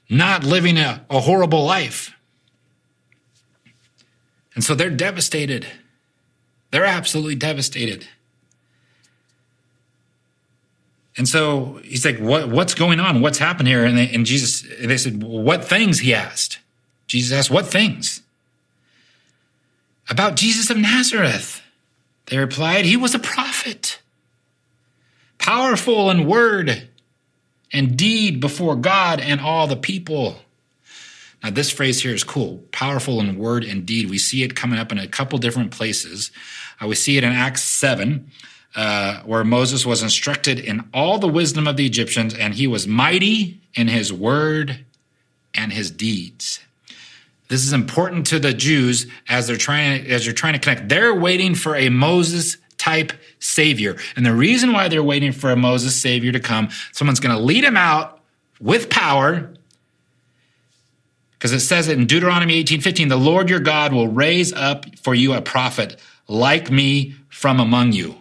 not 0.10 0.44
living 0.44 0.78
a, 0.78 1.06
a 1.10 1.22
horrible 1.22 1.64
life. 1.64 2.14
And 4.56 4.62
so 4.62 4.76
they're 4.76 4.90
devastated. 4.90 5.66
They're 6.72 6.84
absolutely 6.84 7.36
devastated. 7.36 8.10
And 11.16 11.28
so 11.28 11.80
he's 11.84 12.06
like, 12.06 12.18
what, 12.18 12.50
what's 12.50 12.74
going 12.74 13.00
on? 13.00 13.22
What's 13.22 13.38
happened 13.38 13.68
here? 13.68 13.86
And, 13.86 13.98
they, 13.98 14.10
and 14.10 14.26
Jesus, 14.26 14.66
they 14.82 14.98
said, 14.98 15.22
what 15.22 15.64
things? 15.64 16.00
He 16.00 16.14
asked. 16.14 16.60
Jesus 17.08 17.38
asked, 17.38 17.52
what 17.52 17.68
things? 17.68 18.22
About 20.10 20.36
Jesus 20.36 20.70
of 20.70 20.78
Nazareth. 20.78 21.62
They 22.28 22.38
replied, 22.38 22.86
he 22.86 22.98
was 22.98 23.14
a 23.14 23.20
prophet, 23.20 24.00
powerful 25.38 26.10
in 26.10 26.26
word 26.26 26.88
and 27.72 27.98
deed 27.98 28.40
before 28.40 28.76
God 28.76 29.20
and 29.20 29.42
all 29.42 29.68
the 29.68 29.76
people. 29.76 30.38
Now, 31.44 31.50
this 31.50 31.70
phrase 31.70 32.02
here 32.02 32.14
is 32.14 32.24
cool 32.24 32.64
powerful 32.72 33.20
in 33.20 33.38
word 33.38 33.64
and 33.64 33.86
deed. 33.86 34.10
We 34.10 34.18
see 34.18 34.44
it 34.44 34.56
coming 34.56 34.80
up 34.80 34.92
in 34.92 34.98
a 34.98 35.08
couple 35.08 35.38
different 35.38 35.72
places. 35.72 36.32
Uh, 36.82 36.88
we 36.88 36.96
see 36.96 37.18
it 37.18 37.24
in 37.24 37.32
Acts 37.32 37.64
7 37.64 38.32
uh, 38.76 39.22
where 39.22 39.44
Moses 39.44 39.86
was 39.86 40.02
instructed 40.02 40.60
in 40.60 40.88
all 40.94 41.20
the 41.20 41.28
wisdom 41.28 41.68
of 41.68 41.78
the 41.78 41.86
Egyptians, 41.86 42.34
and 42.34 42.54
he 42.54 42.68
was 42.68 42.88
mighty 42.88 43.62
in 43.76 43.88
his 43.88 44.12
word 44.12 44.86
and 45.54 45.72
his 45.72 45.92
deeds. 45.92 46.60
This 47.50 47.66
is 47.66 47.74
important 47.74 48.26
to 48.28 48.40
the 48.40 48.54
Jews 48.54 49.06
as 49.30 49.48
they're 49.48 49.58
trying 49.58 50.08
as 50.08 50.26
you're 50.26 50.34
trying 50.34 50.54
to 50.54 50.60
connect. 50.60 50.90
They're 50.90 51.14
waiting 51.14 51.54
for 51.54 51.76
a 51.76 51.90
Moses 51.90 52.58
type 52.78 53.14
savior. 53.40 53.96
And 54.16 54.26
the 54.26 54.34
reason 54.34 54.74
why 54.74 54.88
they're 54.88 55.04
waiting 55.04 55.32
for 55.32 55.52
a 55.52 55.56
Moses 55.56 55.96
savior 55.96 56.32
to 56.32 56.40
come, 56.40 56.70
someone's 56.92 57.20
going 57.20 57.36
to 57.36 57.42
lead 57.42 57.64
him 57.64 57.78
out 57.78 58.20
with 58.60 58.90
power. 58.90 59.54
Because 61.34 61.52
it 61.52 61.60
says 61.60 61.90
it 61.90 62.00
in 62.00 62.08
Deuteronomy 62.08 62.64
18:15, 62.64 63.10
the 63.10 63.18
Lord 63.18 63.50
your 63.50 63.60
God 63.60 63.94
will 63.94 64.08
raise 64.08 64.52
up 64.54 64.86
for 64.98 65.14
you 65.14 65.34
a 65.34 65.42
prophet 65.42 66.00
like 66.28 66.72
me 66.72 67.16
from 67.30 67.60
among 67.60 67.92
you. 67.92 68.16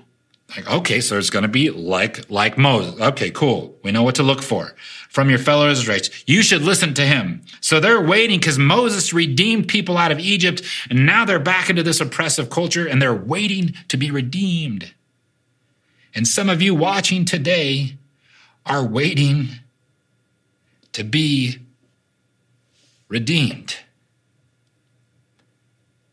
Like, 0.56 0.70
okay, 0.70 1.00
so 1.00 1.16
it's 1.16 1.30
going 1.30 1.44
to 1.44 1.48
be 1.48 1.70
like, 1.70 2.30
like 2.30 2.58
Moses. 2.58 3.00
Okay, 3.00 3.30
cool. 3.30 3.74
We 3.82 3.90
know 3.90 4.02
what 4.02 4.16
to 4.16 4.22
look 4.22 4.42
for 4.42 4.74
from 5.08 5.30
your 5.30 5.38
fellow 5.38 5.68
Israelites. 5.70 6.10
You 6.26 6.42
should 6.42 6.62
listen 6.62 6.92
to 6.94 7.02
him. 7.02 7.42
So 7.60 7.80
they're 7.80 8.02
waiting 8.02 8.38
because 8.38 8.58
Moses 8.58 9.14
redeemed 9.14 9.68
people 9.68 9.96
out 9.96 10.12
of 10.12 10.18
Egypt 10.18 10.62
and 10.90 11.06
now 11.06 11.24
they're 11.24 11.38
back 11.38 11.70
into 11.70 11.82
this 11.82 12.00
oppressive 12.00 12.50
culture 12.50 12.86
and 12.86 13.00
they're 13.00 13.14
waiting 13.14 13.74
to 13.88 13.96
be 13.96 14.10
redeemed. 14.10 14.92
And 16.14 16.28
some 16.28 16.50
of 16.50 16.60
you 16.60 16.74
watching 16.74 17.24
today 17.24 17.96
are 18.66 18.84
waiting 18.84 19.48
to 20.92 21.02
be 21.02 21.58
redeemed. 23.08 23.76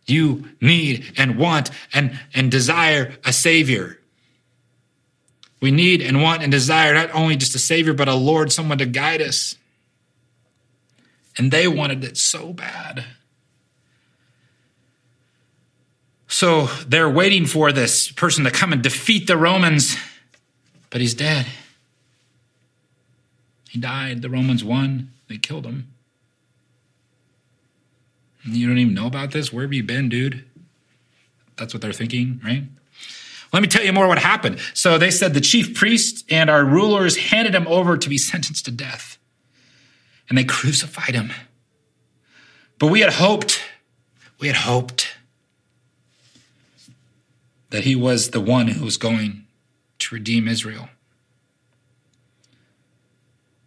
You 0.05 0.49
need 0.61 1.13
and 1.17 1.37
want 1.37 1.71
and, 1.93 2.17
and 2.33 2.49
desire 2.49 3.17
a 3.25 3.33
savior. 3.33 3.98
We 5.59 5.71
need 5.71 6.01
and 6.01 6.21
want 6.21 6.41
and 6.41 6.51
desire 6.51 6.93
not 6.93 7.13
only 7.13 7.35
just 7.35 7.55
a 7.55 7.59
Savior, 7.59 7.93
but 7.93 8.07
a 8.07 8.15
Lord, 8.15 8.51
someone 8.51 8.77
to 8.77 8.85
guide 8.85 9.21
us. 9.21 9.55
And 11.37 11.51
they 11.51 11.67
wanted 11.67 12.03
it 12.03 12.17
so 12.17 12.53
bad. 12.53 13.05
So 16.27 16.67
they're 16.87 17.09
waiting 17.09 17.45
for 17.45 17.71
this 17.71 18.11
person 18.11 18.43
to 18.45 18.51
come 18.51 18.71
and 18.71 18.81
defeat 18.81 19.27
the 19.27 19.35
Romans, 19.35 19.97
but 20.89 21.01
he's 21.01 21.13
dead. 21.13 21.47
He 23.69 23.79
died. 23.79 24.21
The 24.21 24.29
Romans 24.29 24.63
won. 24.63 25.11
They 25.27 25.37
killed 25.37 25.65
him. 25.65 25.91
You 28.45 28.67
don't 28.67 28.77
even 28.77 28.93
know 28.93 29.07
about 29.07 29.31
this? 29.31 29.51
Where 29.51 29.63
have 29.63 29.73
you 29.73 29.83
been, 29.83 30.09
dude? 30.09 30.45
That's 31.57 31.73
what 31.73 31.81
they're 31.81 31.93
thinking, 31.93 32.39
right? 32.43 32.63
Let 33.51 33.61
me 33.61 33.67
tell 33.67 33.83
you 33.83 33.93
more 33.93 34.07
what 34.07 34.19
happened. 34.19 34.59
So 34.73 34.97
they 34.97 35.11
said 35.11 35.33
the 35.33 35.41
chief 35.41 35.75
priest 35.75 36.23
and 36.29 36.49
our 36.49 36.63
rulers 36.63 37.17
handed 37.17 37.55
him 37.55 37.67
over 37.67 37.97
to 37.97 38.09
be 38.09 38.17
sentenced 38.17 38.65
to 38.65 38.71
death, 38.71 39.17
and 40.27 40.37
they 40.37 40.43
crucified 40.43 41.15
him. 41.15 41.31
But 42.77 42.87
we 42.87 43.01
had 43.01 43.13
hoped, 43.13 43.61
we 44.39 44.47
had 44.47 44.57
hoped 44.57 45.15
that 47.71 47.83
he 47.83 47.95
was 47.95 48.31
the 48.31 48.39
one 48.39 48.67
who 48.67 48.85
was 48.85 48.97
going 48.97 49.45
to 49.99 50.15
redeem 50.15 50.47
Israel. 50.47 50.89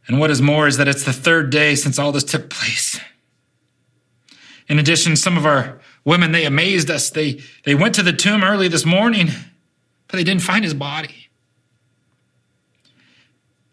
And 0.08 0.18
what 0.18 0.30
is 0.30 0.42
more 0.42 0.66
is 0.66 0.76
that 0.78 0.88
it's 0.88 1.04
the 1.04 1.12
third 1.12 1.50
day 1.50 1.74
since 1.74 1.98
all 1.98 2.10
this 2.10 2.24
took 2.24 2.50
place. 2.50 3.00
In 4.68 4.78
addition, 4.78 5.16
some 5.16 5.36
of 5.36 5.46
our 5.46 5.80
women, 6.04 6.32
they 6.32 6.44
amazed 6.44 6.90
us. 6.90 7.10
They, 7.10 7.40
they 7.64 7.74
went 7.74 7.94
to 7.96 8.02
the 8.02 8.12
tomb 8.12 8.42
early 8.42 8.68
this 8.68 8.84
morning 8.84 9.28
but 10.12 10.18
they 10.18 10.24
didn't 10.24 10.42
find 10.42 10.62
his 10.62 10.74
body. 10.74 11.30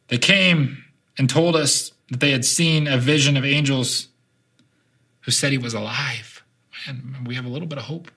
They 0.08 0.17
came 0.17 0.86
and 1.17 1.29
told 1.29 1.58
us 1.58 1.91
that 2.10 2.22
they 2.22 2.31
had 2.31 2.46
seen 2.46 2.88
a 2.88 2.98
vision 2.98 3.36
of 3.36 3.43
angels 3.43 4.08
who 5.19 5.31
said 5.31 5.51
he 5.51 5.58
was 5.58 5.74
alive. 5.74 6.41
And 6.88 7.27
we 7.27 7.36
have 7.36 7.43
a 7.43 7.50
little 7.50 7.67
bit 7.67 7.77
of 7.77 7.84
hope. 7.84 8.10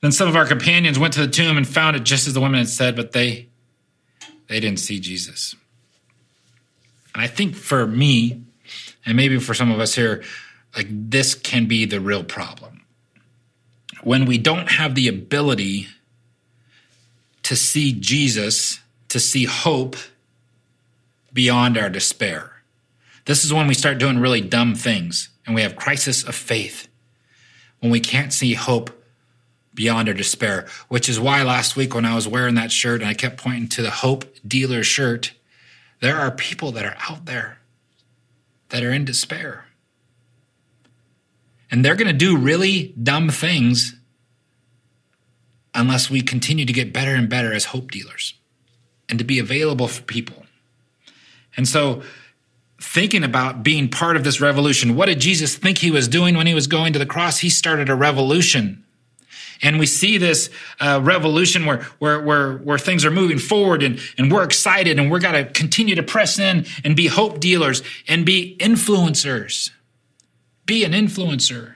Then 0.00 0.10
some 0.10 0.28
of 0.28 0.34
our 0.34 0.44
companions 0.44 0.98
went 0.98 1.14
to 1.14 1.20
the 1.20 1.30
tomb 1.30 1.56
and 1.56 1.68
found 1.68 1.94
it 1.94 2.02
just 2.02 2.26
as 2.26 2.34
the 2.34 2.40
women 2.40 2.58
had 2.58 2.68
said, 2.68 2.96
but 2.96 3.12
they 3.12 3.48
they 4.48 4.58
didn't 4.58 4.80
see 4.80 4.98
Jesus. 4.98 5.54
And 7.14 7.22
I 7.22 7.28
think 7.28 7.54
for 7.54 7.86
me, 7.86 8.42
and 9.06 9.16
maybe 9.16 9.38
for 9.38 9.54
some 9.54 9.70
of 9.70 9.78
us 9.78 9.94
here, 9.94 10.24
like 10.74 10.88
this 10.90 11.36
can 11.36 11.66
be 11.66 11.84
the 11.84 12.00
real 12.00 12.24
problem 12.24 12.79
when 14.02 14.24
we 14.24 14.38
don't 14.38 14.70
have 14.70 14.94
the 14.94 15.08
ability 15.08 15.88
to 17.42 17.56
see 17.56 17.92
Jesus, 17.92 18.80
to 19.08 19.20
see 19.20 19.44
hope 19.44 19.96
beyond 21.32 21.76
our 21.78 21.90
despair. 21.90 22.62
This 23.24 23.44
is 23.44 23.52
when 23.52 23.66
we 23.66 23.74
start 23.74 23.98
doing 23.98 24.18
really 24.18 24.40
dumb 24.40 24.74
things 24.74 25.28
and 25.46 25.54
we 25.54 25.62
have 25.62 25.76
crisis 25.76 26.22
of 26.24 26.34
faith. 26.34 26.88
When 27.80 27.90
we 27.90 28.00
can't 28.00 28.32
see 28.32 28.54
hope 28.54 28.90
beyond 29.74 30.08
our 30.08 30.14
despair, 30.14 30.66
which 30.88 31.08
is 31.08 31.20
why 31.20 31.42
last 31.42 31.76
week 31.76 31.94
when 31.94 32.04
I 32.04 32.14
was 32.14 32.28
wearing 32.28 32.56
that 32.56 32.72
shirt 32.72 33.00
and 33.00 33.08
I 33.08 33.14
kept 33.14 33.36
pointing 33.36 33.68
to 33.70 33.82
the 33.82 33.90
hope 33.90 34.24
dealer 34.46 34.82
shirt, 34.82 35.32
there 36.00 36.16
are 36.16 36.30
people 36.30 36.72
that 36.72 36.84
are 36.84 36.96
out 37.08 37.26
there 37.26 37.58
that 38.70 38.82
are 38.82 38.92
in 38.92 39.04
despair. 39.04 39.66
And 41.70 41.84
they're 41.84 41.94
going 41.94 42.08
to 42.08 42.12
do 42.12 42.36
really 42.36 42.94
dumb 43.00 43.28
things 43.28 43.94
unless 45.74 46.10
we 46.10 46.20
continue 46.20 46.64
to 46.64 46.72
get 46.72 46.92
better 46.92 47.14
and 47.14 47.28
better 47.28 47.52
as 47.52 47.66
hope 47.66 47.90
dealers 47.90 48.34
and 49.08 49.18
to 49.18 49.24
be 49.24 49.38
available 49.38 49.88
for 49.88 50.02
people. 50.02 50.44
And 51.56 51.66
so, 51.66 52.02
thinking 52.80 53.24
about 53.24 53.62
being 53.62 53.88
part 53.88 54.16
of 54.16 54.24
this 54.24 54.40
revolution, 54.40 54.96
what 54.96 55.06
did 55.06 55.20
Jesus 55.20 55.56
think 55.56 55.78
he 55.78 55.90
was 55.90 56.08
doing 56.08 56.36
when 56.36 56.46
he 56.46 56.54
was 56.54 56.66
going 56.66 56.92
to 56.94 56.98
the 56.98 57.06
cross? 57.06 57.38
He 57.38 57.50
started 57.50 57.88
a 57.88 57.94
revolution. 57.94 58.84
and 59.62 59.78
we 59.78 59.86
see 59.86 60.16
this 60.16 60.48
uh, 60.80 61.00
revolution 61.02 61.66
where, 61.66 61.82
where, 61.98 62.20
where, 62.20 62.56
where 62.58 62.78
things 62.78 63.04
are 63.04 63.10
moving 63.10 63.38
forward 63.38 63.82
and, 63.82 64.00
and 64.16 64.32
we're 64.32 64.42
excited 64.42 64.98
and 64.98 65.10
we're 65.10 65.20
got 65.20 65.32
to 65.32 65.44
continue 65.44 65.94
to 65.94 66.02
press 66.02 66.38
in 66.38 66.66
and 66.82 66.96
be 66.96 67.06
hope 67.08 67.40
dealers 67.40 67.82
and 68.08 68.24
be 68.24 68.56
influencers. 68.58 69.70
Be 70.70 70.84
an 70.84 70.92
influencer 70.92 71.74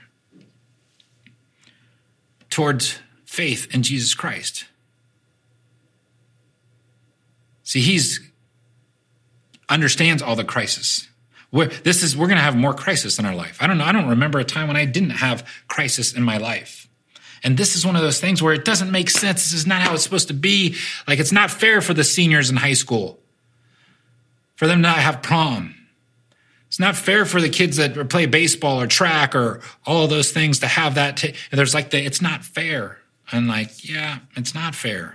towards 2.49 3.01
faith 3.25 3.75
in 3.75 3.83
Jesus 3.83 4.15
Christ. 4.15 4.67
See, 7.65 7.81
he's 7.81 8.21
understands 9.69 10.23
all 10.23 10.37
the 10.37 10.45
crisis. 10.45 11.09
We're, 11.51 11.67
this 11.67 12.05
is 12.05 12.17
we're 12.17 12.29
going 12.29 12.37
to 12.37 12.45
have 12.45 12.55
more 12.55 12.73
crisis 12.73 13.19
in 13.19 13.25
our 13.25 13.35
life. 13.35 13.59
I 13.61 13.67
don't 13.67 13.79
know. 13.79 13.85
I 13.85 13.91
don't 13.91 14.11
remember 14.11 14.39
a 14.39 14.45
time 14.45 14.69
when 14.69 14.77
I 14.77 14.85
didn't 14.85 15.11
have 15.11 15.45
crisis 15.67 16.13
in 16.13 16.23
my 16.23 16.37
life. 16.37 16.89
And 17.43 17.59
this 17.59 17.75
is 17.75 17.85
one 17.85 17.97
of 17.97 18.03
those 18.03 18.21
things 18.21 18.45
where 18.45 18.55
it 18.55 18.65
doesn't 18.65 18.93
make 18.93 19.11
sense. 19.11 19.43
This 19.43 19.55
is 19.55 19.67
not 19.67 19.83
how 19.83 19.95
it's 19.95 20.05
supposed 20.05 20.29
to 20.29 20.35
be. 20.35 20.77
Like 21.09 21.19
it's 21.19 21.33
not 21.33 21.51
fair 21.51 21.81
for 21.81 21.95
the 21.95 22.05
seniors 22.05 22.49
in 22.49 22.55
high 22.55 22.75
school 22.75 23.19
for 24.55 24.69
them 24.69 24.83
not 24.83 24.99
have 24.99 25.21
prom. 25.21 25.75
It's 26.75 26.81
not 26.81 26.97
fair 26.97 27.25
for 27.25 27.41
the 27.41 27.49
kids 27.49 27.77
that 27.77 28.09
play 28.09 28.27
baseball 28.27 28.81
or 28.81 28.89
track 28.89 29.37
or 29.37 29.61
all 29.87 30.09
those 30.09 30.33
things 30.33 30.59
to 30.59 30.67
have 30.67 30.97
that. 30.97 31.17
T- 31.17 31.35
there's 31.53 31.73
like 31.73 31.91
the, 31.91 32.05
it's 32.05 32.21
not 32.21 32.45
fair. 32.45 32.99
And 33.31 33.47
like, 33.47 33.89
yeah, 33.89 34.19
it's 34.35 34.57
not 34.57 34.75
fair. 34.75 35.15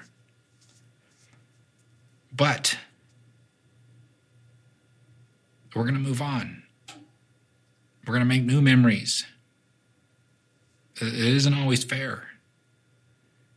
But 2.34 2.78
we're 5.76 5.84
going 5.84 5.96
to 5.96 6.00
move 6.00 6.22
on. 6.22 6.64
We're 8.08 8.14
going 8.14 8.22
to 8.22 8.26
make 8.26 8.44
new 8.44 8.62
memories. 8.62 9.26
It 11.02 11.14
isn't 11.14 11.54
always 11.54 11.84
fair. 11.84 12.30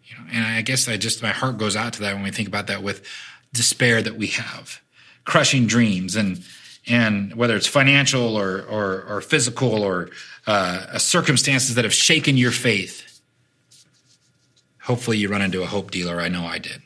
You 0.06 0.16
know, 0.16 0.25
and 0.32 0.44
I 0.44 0.61
guess 0.62 0.88
I 0.88 0.97
just 0.97 1.23
my 1.23 1.30
heart 1.30 1.56
goes 1.56 1.76
out 1.76 1.92
to 1.92 2.00
that 2.00 2.14
when 2.14 2.25
we 2.25 2.32
think 2.32 2.49
about 2.49 2.66
that 2.66 2.82
with 2.82 3.06
despair 3.52 4.02
that 4.02 4.16
we 4.16 4.26
have, 4.26 4.80
crushing 5.25 5.68
dreams, 5.68 6.16
and 6.16 6.42
and 6.86 7.34
whether 7.34 7.56
it's 7.56 7.66
financial 7.66 8.36
or 8.36 8.62
or, 8.62 9.04
or 9.08 9.20
physical 9.20 9.82
or 9.82 10.10
uh, 10.46 10.98
circumstances 10.98 11.74
that 11.76 11.84
have 11.84 11.94
shaken 11.94 12.36
your 12.36 12.50
faith. 12.50 13.20
Hopefully, 14.82 15.18
you 15.18 15.28
run 15.28 15.42
into 15.42 15.62
a 15.62 15.66
hope 15.66 15.90
dealer. 15.90 16.20
I 16.20 16.28
know 16.28 16.44
I 16.44 16.58
did. 16.58 16.82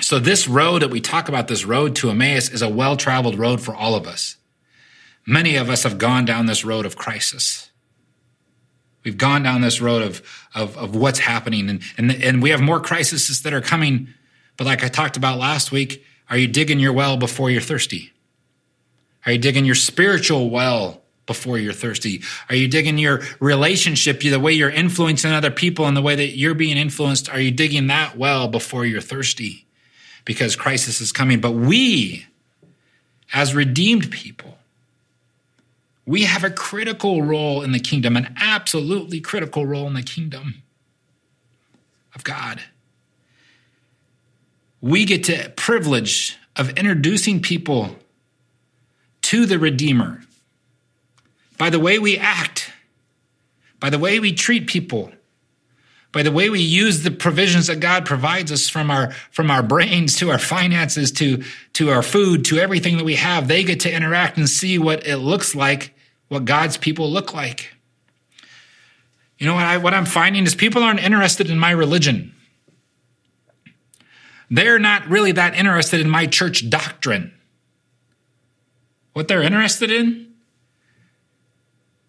So, 0.00 0.18
this 0.18 0.46
road 0.46 0.82
that 0.82 0.90
we 0.90 1.00
talk 1.00 1.28
about, 1.28 1.48
this 1.48 1.64
road 1.64 1.96
to 1.96 2.10
Emmaus, 2.10 2.50
is 2.50 2.60
a 2.60 2.68
well 2.68 2.96
traveled 2.96 3.38
road 3.38 3.62
for 3.62 3.74
all 3.74 3.94
of 3.94 4.06
us. 4.06 4.36
Many 5.26 5.56
of 5.56 5.70
us 5.70 5.84
have 5.84 5.96
gone 5.96 6.26
down 6.26 6.44
this 6.44 6.64
road 6.64 6.84
of 6.84 6.96
crisis. 6.96 7.70
We've 9.02 9.16
gone 9.16 9.42
down 9.42 9.60
this 9.60 9.80
road 9.80 10.02
of, 10.02 10.22
of, 10.54 10.76
of 10.76 10.96
what's 10.96 11.18
happening, 11.20 11.70
and, 11.70 11.82
and, 11.96 12.10
and 12.10 12.42
we 12.42 12.50
have 12.50 12.60
more 12.60 12.80
crises 12.80 13.42
that 13.42 13.54
are 13.54 13.62
coming. 13.62 14.08
But, 14.58 14.66
like 14.66 14.84
I 14.84 14.88
talked 14.88 15.16
about 15.16 15.38
last 15.38 15.72
week, 15.72 16.04
are 16.28 16.36
you 16.36 16.48
digging 16.48 16.80
your 16.80 16.92
well 16.92 17.16
before 17.16 17.50
you're 17.50 17.62
thirsty? 17.62 18.12
Are 19.26 19.32
you 19.32 19.38
digging 19.38 19.64
your 19.64 19.74
spiritual 19.74 20.50
well 20.50 21.02
before 21.26 21.58
you're 21.58 21.72
thirsty? 21.72 22.22
Are 22.48 22.54
you 22.54 22.68
digging 22.68 22.98
your 22.98 23.22
relationship, 23.40 24.20
the 24.20 24.38
way 24.38 24.52
you're 24.52 24.70
influencing 24.70 25.32
other 25.32 25.50
people 25.50 25.86
and 25.86 25.96
the 25.96 26.02
way 26.02 26.14
that 26.14 26.36
you're 26.36 26.54
being 26.54 26.76
influenced? 26.76 27.28
Are 27.30 27.40
you 27.40 27.50
digging 27.50 27.86
that 27.86 28.16
well 28.16 28.48
before 28.48 28.84
you're 28.84 29.00
thirsty? 29.00 29.64
because 30.24 30.56
crisis 30.56 31.00
is 31.00 31.12
coming. 31.12 31.40
But 31.40 31.52
we, 31.52 32.26
as 33.32 33.54
redeemed 33.54 34.10
people, 34.10 34.58
we 36.06 36.24
have 36.24 36.44
a 36.44 36.50
critical 36.50 37.22
role 37.22 37.62
in 37.62 37.72
the 37.72 37.78
kingdom, 37.78 38.16
an 38.16 38.34
absolutely 38.38 39.20
critical 39.20 39.66
role 39.66 39.86
in 39.86 39.94
the 39.94 40.02
kingdom 40.02 40.62
of 42.14 42.24
God. 42.24 42.60
We 44.80 45.06
get 45.06 45.24
to 45.24 45.50
privilege 45.56 46.36
of 46.56 46.70
introducing 46.70 47.40
people 47.40 47.96
to 49.34 49.46
the 49.46 49.58
Redeemer. 49.58 50.22
By 51.58 51.68
the 51.68 51.80
way 51.80 51.98
we 51.98 52.16
act, 52.16 52.70
by 53.80 53.90
the 53.90 53.98
way 53.98 54.20
we 54.20 54.32
treat 54.32 54.68
people, 54.68 55.10
by 56.12 56.22
the 56.22 56.30
way 56.30 56.50
we 56.50 56.60
use 56.60 57.02
the 57.02 57.10
provisions 57.10 57.66
that 57.66 57.80
God 57.80 58.06
provides 58.06 58.52
us 58.52 58.68
from 58.68 58.92
our 58.92 59.10
from 59.32 59.50
our 59.50 59.60
brains 59.60 60.16
to 60.18 60.30
our 60.30 60.38
finances 60.38 61.10
to 61.12 61.42
to 61.72 61.90
our 61.90 62.00
food 62.00 62.44
to 62.44 62.60
everything 62.60 62.96
that 62.96 63.02
we 63.02 63.16
have 63.16 63.48
they 63.48 63.64
get 63.64 63.80
to 63.80 63.92
interact 63.92 64.36
and 64.36 64.48
see 64.48 64.78
what 64.78 65.04
it 65.04 65.16
looks 65.16 65.56
like 65.56 65.96
what 66.28 66.44
God's 66.44 66.76
people 66.76 67.10
look 67.10 67.34
like. 67.34 67.72
You 69.38 69.48
know 69.48 69.54
what 69.54 69.66
I 69.66 69.78
what 69.78 69.94
I'm 69.94 70.06
finding 70.06 70.44
is 70.44 70.54
people 70.54 70.84
aren't 70.84 71.02
interested 71.02 71.50
in 71.50 71.58
my 71.58 71.72
religion. 71.72 72.32
They're 74.48 74.78
not 74.78 75.08
really 75.08 75.32
that 75.32 75.56
interested 75.56 76.00
in 76.00 76.08
my 76.08 76.28
church 76.28 76.70
doctrine 76.70 77.33
what 79.14 79.26
they're 79.26 79.42
interested 79.42 79.90
in 79.90 80.34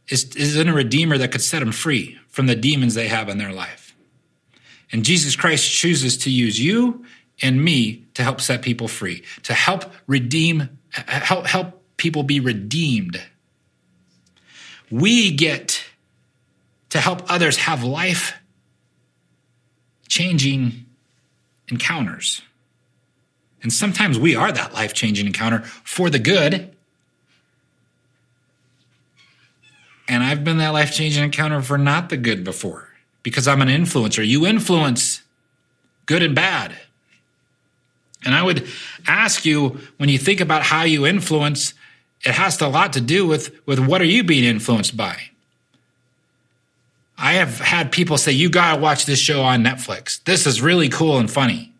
is, 0.09 0.35
is 0.35 0.57
in 0.57 0.67
a 0.67 0.73
redeemer 0.73 1.17
that 1.17 1.31
could 1.31 1.41
set 1.41 1.59
them 1.59 1.71
free 1.71 2.19
from 2.27 2.45
the 2.45 2.55
demons 2.55 2.93
they 2.93 3.07
have 3.07 3.29
in 3.29 3.37
their 3.37 3.53
life 3.53 3.85
and 4.91 5.03
Jesus 5.03 5.35
Christ 5.35 5.69
chooses 5.69 6.17
to 6.17 6.31
use 6.31 6.59
you 6.59 7.05
and 7.41 7.63
me 7.63 8.05
to 8.13 8.23
help 8.23 8.39
set 8.41 8.61
people 8.61 8.87
free, 8.87 9.23
to 9.43 9.53
help 9.53 9.91
redeem, 10.07 10.69
help, 10.91 11.45
help 11.47 11.81
people 11.97 12.23
be 12.23 12.39
redeemed. 12.39 13.21
We 14.89 15.31
get 15.31 15.83
to 16.89 16.99
help 16.99 17.29
others 17.29 17.57
have 17.57 17.83
life 17.83 18.35
changing 20.07 20.85
encounters. 21.67 22.41
And 23.63 23.73
sometimes 23.73 24.19
we 24.19 24.35
are 24.35 24.51
that 24.51 24.73
life 24.73 24.93
changing 24.93 25.25
encounter 25.25 25.61
for 25.83 26.09
the 26.09 26.19
good. 26.19 26.74
And 30.07 30.23
I've 30.23 30.43
been 30.43 30.57
that 30.57 30.69
life 30.69 30.93
changing 30.93 31.23
encounter 31.23 31.61
for 31.61 31.77
not 31.77 32.09
the 32.09 32.17
good 32.17 32.43
before 32.43 32.89
because 33.23 33.47
I'm 33.47 33.61
an 33.61 33.69
influencer. 33.69 34.25
You 34.25 34.45
influence 34.45 35.21
good 36.05 36.21
and 36.21 36.35
bad. 36.35 36.75
And 38.23 38.33
I 38.35 38.43
would 38.43 38.67
ask 39.07 39.45
you 39.45 39.79
when 39.97 40.09
you 40.09 40.17
think 40.17 40.41
about 40.41 40.63
how 40.63 40.83
you 40.83 41.05
influence, 41.05 41.73
it 42.23 42.33
has 42.33 42.59
a 42.61 42.67
lot 42.67 42.93
to 42.93 43.01
do 43.01 43.25
with, 43.25 43.55
with 43.67 43.79
what 43.79 44.01
are 44.01 44.05
you 44.05 44.23
being 44.23 44.43
influenced 44.43 44.97
by? 44.97 45.17
I 47.17 47.33
have 47.33 47.59
had 47.59 47.91
people 47.91 48.17
say, 48.17 48.31
You 48.31 48.49
got 48.49 48.75
to 48.75 48.81
watch 48.81 49.05
this 49.05 49.19
show 49.19 49.41
on 49.41 49.63
Netflix. 49.63 50.23
This 50.25 50.45
is 50.45 50.61
really 50.61 50.89
cool 50.89 51.17
and 51.17 51.31
funny. 51.31 51.71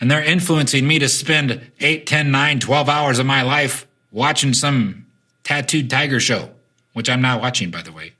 And 0.00 0.10
they're 0.10 0.22
influencing 0.22 0.86
me 0.86 1.00
to 1.00 1.08
spend 1.08 1.72
8, 1.80 2.06
10, 2.06 2.30
9, 2.30 2.60
12 2.60 2.88
hours 2.88 3.18
of 3.18 3.26
my 3.26 3.42
life 3.42 3.86
watching 4.12 4.54
some 4.54 5.06
tattooed 5.48 5.88
tiger 5.88 6.20
show, 6.20 6.50
which 6.92 7.08
I'm 7.08 7.22
not 7.22 7.40
watching, 7.40 7.70
by 7.70 7.80
the 7.80 7.90
way. 7.90 8.12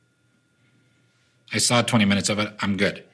I 1.53 1.59
saw 1.59 1.83
20 1.83 2.07
minutes 2.07 2.31
of 2.31 2.39
it. 2.39 2.51
I'm 2.61 2.79
good. 2.79 3.05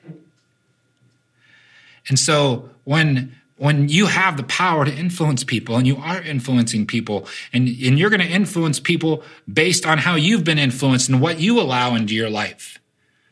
And 2.09 2.17
so 2.17 2.71
when 2.85 3.35
when 3.57 3.89
you 3.89 4.07
have 4.07 4.37
the 4.37 4.45
power 4.45 4.85
to 4.85 4.93
influence 4.93 5.43
people 5.43 5.77
and 5.77 5.87
you 5.87 5.97
are 5.97 6.21
influencing 6.21 6.87
people 6.87 7.27
and, 7.53 7.67
and 7.69 7.99
you're 7.99 8.11
going 8.11 8.21
to 8.21 8.27
influence 8.27 8.81
people 8.81 9.23
based 9.53 9.87
on 9.87 9.99
how 9.99 10.17
you've 10.17 10.45
been 10.45 10.59
influenced 10.59 11.09
and 11.09 11.21
what 11.21 11.39
you 11.39 11.61
allow 11.61 11.95
into 11.95 12.15
your 12.15 12.31
life. 12.31 12.81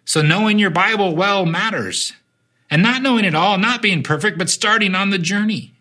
So 0.05 0.23
knowing 0.23 0.59
your 0.59 0.71
Bible 0.71 1.14
well 1.14 1.47
matters. 1.47 2.12
And 2.71 2.83
not 2.83 3.03
knowing 3.03 3.27
it 3.27 3.35
all, 3.35 3.59
not 3.59 3.83
being 3.83 4.03
perfect, 4.03 4.38
but 4.38 4.49
starting 4.49 4.95
on 4.95 5.11
the 5.11 5.18
journey. 5.18 5.72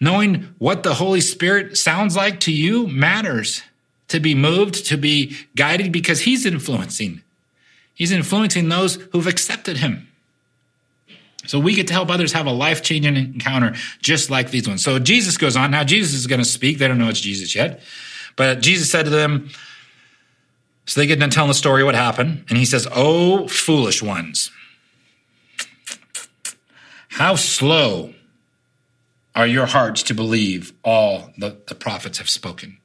Knowing 0.00 0.54
what 0.58 0.82
the 0.82 0.94
Holy 0.94 1.20
Spirit 1.20 1.76
sounds 1.76 2.16
like 2.16 2.40
to 2.40 2.52
you 2.52 2.86
matters 2.86 3.62
to 4.08 4.18
be 4.18 4.34
moved, 4.34 4.86
to 4.86 4.96
be 4.96 5.36
guided 5.54 5.92
because 5.92 6.22
he's 6.22 6.46
influencing. 6.46 7.22
He's 7.94 8.10
influencing 8.10 8.68
those 8.68 8.96
who've 9.12 9.26
accepted 9.26 9.76
him. 9.76 10.08
So 11.46 11.58
we 11.58 11.74
get 11.74 11.86
to 11.88 11.92
help 11.92 12.10
others 12.10 12.32
have 12.32 12.46
a 12.46 12.52
life 12.52 12.82
changing 12.82 13.16
encounter 13.16 13.74
just 14.00 14.30
like 14.30 14.50
these 14.50 14.68
ones. 14.68 14.82
So 14.82 14.98
Jesus 14.98 15.36
goes 15.36 15.56
on. 15.56 15.70
Now, 15.70 15.84
Jesus 15.84 16.14
is 16.14 16.26
going 16.26 16.40
to 16.40 16.44
speak. 16.44 16.78
They 16.78 16.88
don't 16.88 16.98
know 16.98 17.08
it's 17.08 17.20
Jesus 17.20 17.54
yet. 17.54 17.80
But 18.36 18.60
Jesus 18.60 18.90
said 18.90 19.04
to 19.04 19.10
them, 19.10 19.50
so 20.90 21.00
they 21.00 21.06
get 21.06 21.20
done 21.20 21.30
telling 21.30 21.46
the 21.46 21.54
story 21.54 21.84
what 21.84 21.94
happened. 21.94 22.44
And 22.48 22.58
he 22.58 22.64
says, 22.64 22.88
Oh, 22.90 23.46
foolish 23.46 24.02
ones, 24.02 24.50
how 27.10 27.36
slow 27.36 28.12
are 29.34 29.46
your 29.46 29.66
hearts 29.66 30.02
to 30.04 30.14
believe 30.14 30.72
all 30.84 31.30
the, 31.38 31.56
the 31.68 31.74
prophets 31.74 32.18
have 32.18 32.28
spoken? 32.28 32.78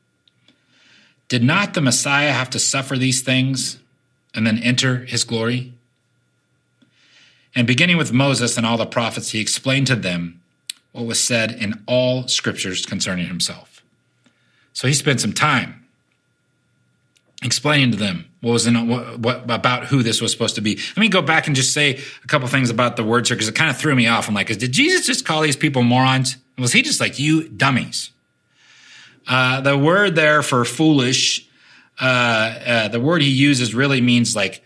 Did 1.27 1.43
not 1.43 1.73
the 1.73 1.81
Messiah 1.81 2.31
have 2.31 2.49
to 2.51 2.59
suffer 2.59 2.97
these 2.97 3.21
things 3.21 3.79
and 4.33 4.45
then 4.45 4.59
enter 4.59 5.05
his 5.05 5.23
glory? 5.23 5.73
And 7.55 7.65
beginning 7.65 7.97
with 7.97 8.13
Moses 8.13 8.57
and 8.57 8.65
all 8.65 8.77
the 8.77 8.85
prophets, 8.85 9.31
he 9.31 9.39
explained 9.39 9.87
to 9.87 9.95
them 9.95 10.41
what 10.91 11.05
was 11.05 11.23
said 11.23 11.51
in 11.51 11.83
all 11.87 12.27
scriptures 12.27 12.85
concerning 12.85 13.27
himself. 13.27 13.83
So 14.73 14.87
he 14.87 14.93
spent 14.93 15.21
some 15.21 15.33
time 15.33 15.85
explaining 17.41 17.91
to 17.91 17.97
them 17.97 18.25
what 18.45 18.51
was 18.51 18.67
in 18.67 18.87
what, 18.87 19.17
what 19.17 19.49
about 19.49 19.85
who 19.85 20.03
this 20.03 20.21
was 20.21 20.31
supposed 20.31 20.53
to 20.53 20.61
be. 20.61 20.75
Let 20.75 20.97
me 20.97 21.09
go 21.09 21.23
back 21.23 21.47
and 21.47 21.55
just 21.55 21.73
say 21.73 21.99
a 22.23 22.27
couple 22.27 22.47
things 22.47 22.69
about 22.69 22.95
the 22.95 23.03
words 23.03 23.27
here 23.27 23.35
because 23.35 23.47
it 23.47 23.55
kind 23.55 23.71
of 23.71 23.77
threw 23.77 23.95
me 23.95 24.05
off. 24.05 24.27
I'm 24.27 24.35
like, 24.35 24.55
did 24.55 24.71
Jesus 24.71 25.07
just 25.07 25.25
call 25.25 25.41
these 25.41 25.55
people 25.55 25.81
morons? 25.81 26.37
Was 26.55 26.71
he 26.71 26.83
just 26.83 26.99
like 26.99 27.17
you 27.17 27.49
dummies? 27.49 28.11
Uh, 29.27 29.61
the 29.61 29.75
word 29.75 30.13
there 30.13 30.43
for 30.43 30.63
foolish, 30.63 31.49
uh, 31.99 32.03
uh, 32.05 32.87
the 32.89 32.99
word 32.99 33.23
he 33.23 33.29
uses 33.29 33.73
really 33.73 33.99
means 33.99 34.35
like 34.35 34.63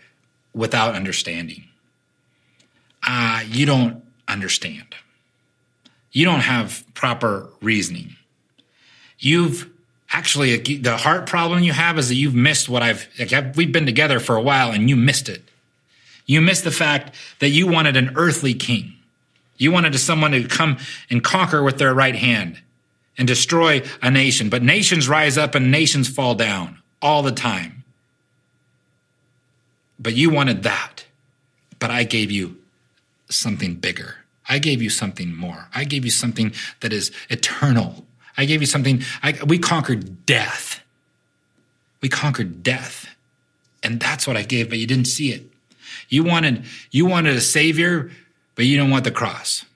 without 0.52 0.94
understanding. 0.94 1.64
Uh, 3.02 3.42
you 3.46 3.64
don't 3.64 4.04
understand. 4.28 4.94
You 6.12 6.26
don't 6.26 6.40
have 6.40 6.84
proper 6.92 7.48
reasoning. 7.62 8.16
You've 9.18 9.69
actually 10.12 10.56
the 10.78 10.96
heart 10.96 11.26
problem 11.26 11.62
you 11.62 11.72
have 11.72 11.98
is 11.98 12.08
that 12.08 12.14
you've 12.14 12.34
missed 12.34 12.68
what 12.68 12.82
I've 12.82 13.08
like 13.18 13.56
we've 13.56 13.72
been 13.72 13.86
together 13.86 14.20
for 14.20 14.36
a 14.36 14.42
while 14.42 14.70
and 14.70 14.88
you 14.88 14.96
missed 14.96 15.28
it. 15.28 15.42
You 16.26 16.40
missed 16.40 16.64
the 16.64 16.70
fact 16.70 17.14
that 17.40 17.48
you 17.48 17.66
wanted 17.66 17.96
an 17.96 18.12
earthly 18.16 18.54
king. 18.54 18.94
You 19.56 19.72
wanted 19.72 19.98
someone 19.98 20.30
to 20.30 20.46
come 20.46 20.78
and 21.10 21.22
conquer 21.22 21.62
with 21.62 21.78
their 21.78 21.92
right 21.92 22.14
hand 22.14 22.60
and 23.18 23.28
destroy 23.28 23.82
a 24.00 24.10
nation. 24.10 24.48
But 24.48 24.62
nations 24.62 25.08
rise 25.08 25.36
up 25.36 25.54
and 25.54 25.70
nations 25.70 26.08
fall 26.08 26.34
down 26.34 26.78
all 27.02 27.22
the 27.22 27.32
time. 27.32 27.84
But 29.98 30.14
you 30.14 30.30
wanted 30.30 30.62
that. 30.62 31.04
But 31.78 31.90
I 31.90 32.04
gave 32.04 32.30
you 32.30 32.56
something 33.28 33.74
bigger. 33.74 34.16
I 34.48 34.58
gave 34.58 34.80
you 34.80 34.90
something 34.90 35.34
more. 35.34 35.68
I 35.74 35.84
gave 35.84 36.04
you 36.04 36.10
something 36.10 36.52
that 36.80 36.92
is 36.92 37.12
eternal. 37.28 38.06
I 38.40 38.46
gave 38.46 38.62
you 38.62 38.66
something. 38.66 39.02
I, 39.22 39.38
we 39.46 39.58
conquered 39.58 40.24
death. 40.24 40.80
We 42.00 42.08
conquered 42.08 42.62
death. 42.62 43.06
And 43.82 44.00
that's 44.00 44.26
what 44.26 44.34
I 44.34 44.42
gave, 44.42 44.70
but 44.70 44.78
you 44.78 44.86
didn't 44.86 45.08
see 45.08 45.30
it. 45.30 45.42
You 46.08 46.24
wanted, 46.24 46.64
you 46.90 47.04
wanted 47.04 47.36
a 47.36 47.40
savior, 47.42 48.10
but 48.54 48.64
you 48.64 48.78
don't 48.78 48.88
want 48.88 49.04
the 49.04 49.10
cross. 49.10 49.66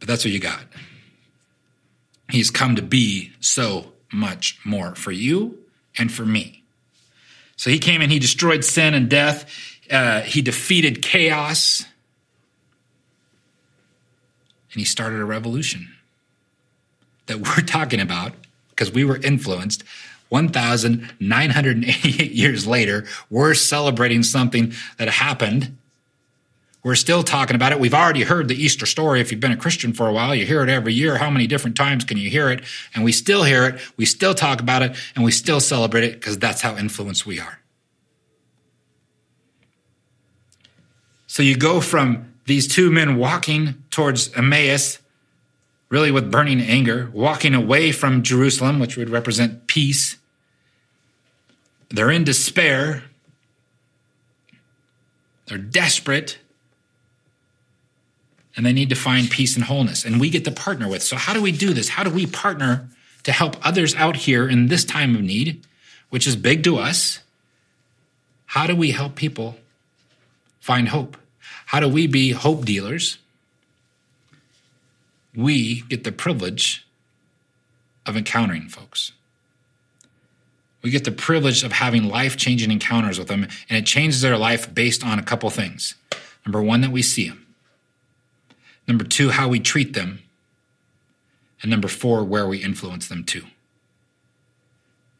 But 0.00 0.08
that's 0.08 0.24
what 0.24 0.32
you 0.32 0.40
got. 0.40 0.64
He's 2.28 2.50
come 2.50 2.74
to 2.74 2.82
be 2.82 3.30
so 3.38 3.92
much 4.12 4.58
more 4.64 4.96
for 4.96 5.12
you 5.12 5.56
and 5.96 6.10
for 6.10 6.26
me. 6.26 6.64
So 7.54 7.70
he 7.70 7.78
came 7.78 8.02
and 8.02 8.10
he 8.10 8.18
destroyed 8.18 8.64
sin 8.64 8.94
and 8.94 9.08
death. 9.08 9.48
Uh, 9.88 10.22
he 10.22 10.42
defeated 10.42 11.00
chaos. 11.00 11.84
And 14.72 14.80
he 14.80 14.84
started 14.84 15.20
a 15.20 15.24
revolution 15.24 15.92
that 17.26 17.38
we're 17.38 17.64
talking 17.64 18.00
about 18.00 18.32
because 18.70 18.90
we 18.90 19.04
were 19.04 19.18
influenced 19.18 19.84
1,988 20.30 22.32
years 22.32 22.66
later. 22.66 23.04
We're 23.30 23.54
celebrating 23.54 24.22
something 24.22 24.72
that 24.98 25.08
happened 25.08 25.76
we're 26.82 26.96
still 26.96 27.22
talking 27.22 27.54
about 27.54 27.70
it. 27.70 27.78
We've 27.78 27.94
already 27.94 28.22
heard 28.22 28.48
the 28.48 28.56
Easter 28.56 28.86
story. 28.86 29.20
If 29.20 29.30
you've 29.30 29.40
been 29.40 29.52
a 29.52 29.56
Christian 29.56 29.92
for 29.92 30.08
a 30.08 30.12
while, 30.12 30.34
you 30.34 30.44
hear 30.44 30.64
it 30.64 30.68
every 30.68 30.92
year. 30.92 31.16
How 31.16 31.30
many 31.30 31.46
different 31.46 31.76
times 31.76 32.04
can 32.04 32.18
you 32.18 32.28
hear 32.28 32.50
it? 32.50 32.64
And 32.94 33.04
we 33.04 33.12
still 33.12 33.44
hear 33.44 33.64
it. 33.66 33.80
We 33.96 34.04
still 34.04 34.34
talk 34.34 34.60
about 34.60 34.82
it 34.82 34.96
and 35.14 35.24
we 35.24 35.30
still 35.30 35.60
celebrate 35.60 36.04
it 36.04 36.14
because 36.14 36.38
that's 36.38 36.60
how 36.60 36.76
influenced 36.76 37.24
we 37.24 37.38
are. 37.38 37.60
So 41.28 41.42
you 41.42 41.56
go 41.56 41.80
from 41.80 42.31
these 42.46 42.66
two 42.66 42.90
men 42.90 43.16
walking 43.16 43.82
towards 43.90 44.32
Emmaus, 44.34 44.98
really 45.88 46.10
with 46.10 46.30
burning 46.30 46.60
anger, 46.60 47.10
walking 47.12 47.54
away 47.54 47.92
from 47.92 48.22
Jerusalem, 48.22 48.78
which 48.78 48.96
would 48.96 49.10
represent 49.10 49.66
peace. 49.66 50.16
They're 51.90 52.10
in 52.10 52.24
despair. 52.24 53.04
They're 55.46 55.58
desperate 55.58 56.38
and 58.56 58.66
they 58.66 58.72
need 58.72 58.90
to 58.90 58.94
find 58.94 59.30
peace 59.30 59.56
and 59.56 59.64
wholeness. 59.64 60.04
And 60.04 60.20
we 60.20 60.30
get 60.30 60.44
to 60.44 60.50
partner 60.50 60.88
with. 60.88 61.02
So, 61.02 61.16
how 61.16 61.32
do 61.32 61.40
we 61.40 61.52
do 61.52 61.72
this? 61.72 61.88
How 61.88 62.04
do 62.04 62.10
we 62.10 62.26
partner 62.26 62.88
to 63.24 63.32
help 63.32 63.56
others 63.66 63.94
out 63.94 64.16
here 64.16 64.48
in 64.48 64.68
this 64.68 64.84
time 64.84 65.14
of 65.14 65.22
need, 65.22 65.64
which 66.10 66.26
is 66.26 66.36
big 66.36 66.62
to 66.64 66.78
us? 66.78 67.20
How 68.46 68.66
do 68.66 68.76
we 68.76 68.90
help 68.90 69.14
people 69.14 69.56
find 70.60 70.88
hope? 70.88 71.16
How 71.72 71.80
do 71.80 71.88
we 71.88 72.06
be 72.06 72.32
hope 72.32 72.66
dealers? 72.66 73.16
We 75.34 75.80
get 75.88 76.04
the 76.04 76.12
privilege 76.12 76.86
of 78.04 78.14
encountering 78.14 78.68
folks. 78.68 79.12
We 80.82 80.90
get 80.90 81.04
the 81.04 81.12
privilege 81.12 81.62
of 81.62 81.72
having 81.72 82.04
life 82.04 82.36
changing 82.36 82.70
encounters 82.70 83.18
with 83.18 83.28
them, 83.28 83.44
and 83.70 83.78
it 83.78 83.86
changes 83.86 84.20
their 84.20 84.36
life 84.36 84.74
based 84.74 85.02
on 85.02 85.18
a 85.18 85.22
couple 85.22 85.48
things. 85.48 85.94
Number 86.44 86.60
one, 86.60 86.82
that 86.82 86.92
we 86.92 87.00
see 87.00 87.28
them. 87.28 87.46
Number 88.86 89.04
two, 89.04 89.30
how 89.30 89.48
we 89.48 89.58
treat 89.58 89.94
them. 89.94 90.18
And 91.62 91.70
number 91.70 91.88
four, 91.88 92.22
where 92.22 92.46
we 92.46 92.62
influence 92.62 93.08
them 93.08 93.24
to. 93.24 93.46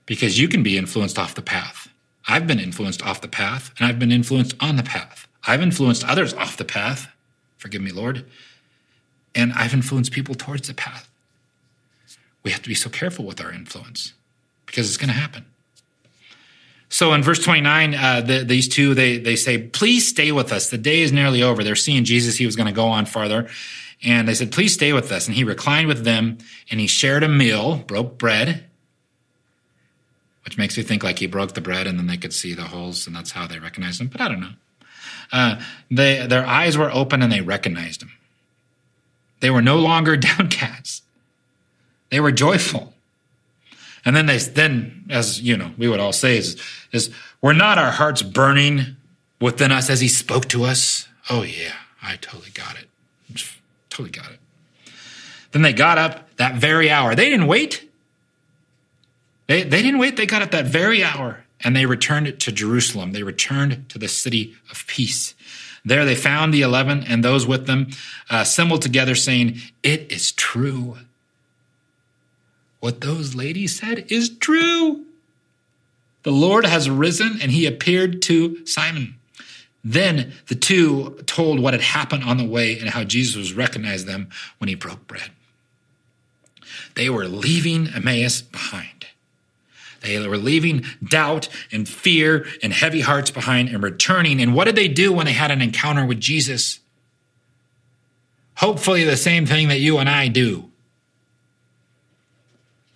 Because 0.04 0.38
you 0.38 0.48
can 0.48 0.62
be 0.62 0.76
influenced 0.76 1.18
off 1.18 1.34
the 1.34 1.40
path. 1.40 1.88
I've 2.28 2.46
been 2.46 2.60
influenced 2.60 3.02
off 3.02 3.22
the 3.22 3.28
path, 3.28 3.72
and 3.78 3.86
I've 3.88 3.98
been 3.98 4.12
influenced 4.12 4.54
on 4.60 4.76
the 4.76 4.82
path. 4.82 5.26
I've 5.46 5.62
influenced 5.62 6.04
others 6.04 6.34
off 6.34 6.56
the 6.56 6.64
path. 6.64 7.08
Forgive 7.58 7.82
me, 7.82 7.92
Lord. 7.92 8.24
And 9.34 9.52
I've 9.52 9.72
influenced 9.74 10.12
people 10.12 10.34
towards 10.34 10.68
the 10.68 10.74
path. 10.74 11.08
We 12.42 12.50
have 12.50 12.62
to 12.62 12.68
be 12.68 12.74
so 12.74 12.90
careful 12.90 13.24
with 13.24 13.40
our 13.40 13.52
influence 13.52 14.12
because 14.66 14.88
it's 14.88 14.96
going 14.96 15.08
to 15.08 15.14
happen. 15.14 15.46
So 16.88 17.14
in 17.14 17.22
verse 17.22 17.42
29, 17.42 17.94
uh, 17.94 18.20
the, 18.20 18.44
these 18.44 18.68
two, 18.68 18.94
they, 18.94 19.16
they 19.16 19.36
say, 19.36 19.56
please 19.56 20.06
stay 20.06 20.30
with 20.30 20.52
us. 20.52 20.68
The 20.68 20.76
day 20.76 21.00
is 21.00 21.10
nearly 21.10 21.42
over. 21.42 21.64
They're 21.64 21.74
seeing 21.74 22.04
Jesus. 22.04 22.36
He 22.36 22.44
was 22.44 22.54
going 22.54 22.66
to 22.66 22.72
go 22.72 22.86
on 22.86 23.06
farther. 23.06 23.48
And 24.04 24.28
they 24.28 24.34
said, 24.34 24.52
please 24.52 24.74
stay 24.74 24.92
with 24.92 25.10
us. 25.10 25.26
And 25.26 25.34
he 25.34 25.44
reclined 25.44 25.88
with 25.88 26.04
them 26.04 26.38
and 26.70 26.80
he 26.80 26.86
shared 26.86 27.22
a 27.22 27.28
meal, 27.28 27.76
broke 27.76 28.18
bread, 28.18 28.64
which 30.44 30.58
makes 30.58 30.76
me 30.76 30.82
think 30.82 31.02
like 31.02 31.18
he 31.18 31.26
broke 31.26 31.54
the 31.54 31.60
bread 31.60 31.86
and 31.86 31.98
then 31.98 32.08
they 32.08 32.16
could 32.18 32.34
see 32.34 32.52
the 32.52 32.64
holes 32.64 33.06
and 33.06 33.16
that's 33.16 33.30
how 33.30 33.46
they 33.46 33.58
recognized 33.58 34.00
him. 34.00 34.08
But 34.08 34.20
I 34.20 34.28
don't 34.28 34.40
know. 34.40 34.52
Uh, 35.32 35.60
they, 35.90 36.26
their 36.26 36.46
eyes 36.46 36.76
were 36.76 36.90
open 36.92 37.22
and 37.22 37.32
they 37.32 37.40
recognized 37.40 38.02
him. 38.02 38.12
They 39.40 39.50
were 39.50 39.62
no 39.62 39.78
longer 39.78 40.16
downcast. 40.18 41.02
They 42.10 42.20
were 42.20 42.32
joyful. 42.32 42.92
And 44.04 44.14
then 44.14 44.26
they 44.26 44.38
then, 44.38 45.04
as 45.08 45.40
you 45.40 45.56
know, 45.56 45.72
we 45.78 45.88
would 45.88 46.00
all 46.00 46.12
say 46.12 46.36
is, 46.36 46.60
is 46.92 47.10
were 47.40 47.54
not 47.54 47.78
our 47.78 47.92
hearts 47.92 48.20
burning 48.22 48.96
within 49.40 49.72
us 49.72 49.88
as 49.88 50.00
he 50.00 50.08
spoke 50.08 50.48
to 50.48 50.64
us? 50.64 51.08
Oh 51.30 51.42
yeah, 51.42 51.72
I 52.02 52.16
totally 52.16 52.50
got 52.50 52.76
it. 52.76 52.88
Totally 53.88 54.10
got 54.10 54.30
it. 54.30 54.38
Then 55.52 55.62
they 55.62 55.72
got 55.72 55.98
up 55.98 56.34
that 56.36 56.56
very 56.56 56.90
hour. 56.90 57.14
They 57.14 57.30
didn't 57.30 57.46
wait. 57.46 57.88
They, 59.46 59.62
they 59.62 59.82
didn't 59.82 59.98
wait. 60.00 60.16
They 60.16 60.26
got 60.26 60.42
up 60.42 60.50
that 60.52 60.66
very 60.66 61.04
hour 61.04 61.44
and 61.64 61.76
they 61.76 61.86
returned 61.86 62.38
to 62.38 62.52
Jerusalem. 62.52 63.12
They 63.12 63.22
returned 63.22 63.88
to 63.90 63.98
the 63.98 64.08
city 64.08 64.54
of 64.70 64.86
peace. 64.86 65.34
There 65.84 66.04
they 66.04 66.14
found 66.14 66.54
the 66.54 66.62
eleven 66.62 67.02
and 67.02 67.24
those 67.24 67.46
with 67.46 67.66
them 67.66 67.88
uh, 68.30 68.38
assembled 68.42 68.82
together, 68.82 69.14
saying, 69.14 69.58
It 69.82 70.12
is 70.12 70.32
true 70.32 70.98
what 72.82 73.00
those 73.00 73.36
ladies 73.36 73.78
said 73.78 74.06
is 74.10 74.28
true. 74.28 75.04
The 76.24 76.32
Lord 76.32 76.66
has 76.66 76.90
risen 76.90 77.38
and 77.40 77.52
he 77.52 77.64
appeared 77.64 78.20
to 78.22 78.66
Simon. 78.66 79.14
Then 79.84 80.32
the 80.48 80.56
two 80.56 81.22
told 81.26 81.60
what 81.60 81.74
had 81.74 81.80
happened 81.80 82.24
on 82.24 82.38
the 82.38 82.44
way 82.44 82.76
and 82.76 82.88
how 82.88 83.04
Jesus 83.04 83.52
recognized 83.52 84.08
them 84.08 84.30
when 84.58 84.66
he 84.66 84.74
broke 84.74 85.06
bread. 85.06 85.30
They 86.96 87.08
were 87.08 87.26
leaving 87.26 87.86
Emmaus 87.86 88.42
behind. 88.42 89.06
They 90.02 90.26
were 90.26 90.36
leaving 90.36 90.84
doubt 91.02 91.48
and 91.70 91.88
fear 91.88 92.46
and 92.62 92.72
heavy 92.72 93.00
hearts 93.00 93.30
behind 93.30 93.68
and 93.68 93.82
returning. 93.82 94.40
And 94.40 94.54
what 94.54 94.64
did 94.64 94.76
they 94.76 94.88
do 94.88 95.12
when 95.12 95.26
they 95.26 95.32
had 95.32 95.50
an 95.50 95.62
encounter 95.62 96.04
with 96.04 96.20
Jesus? 96.20 96.80
Hopefully, 98.56 99.04
the 99.04 99.16
same 99.16 99.46
thing 99.46 99.68
that 99.68 99.80
you 99.80 99.98
and 99.98 100.08
I 100.08 100.28
do 100.28 100.72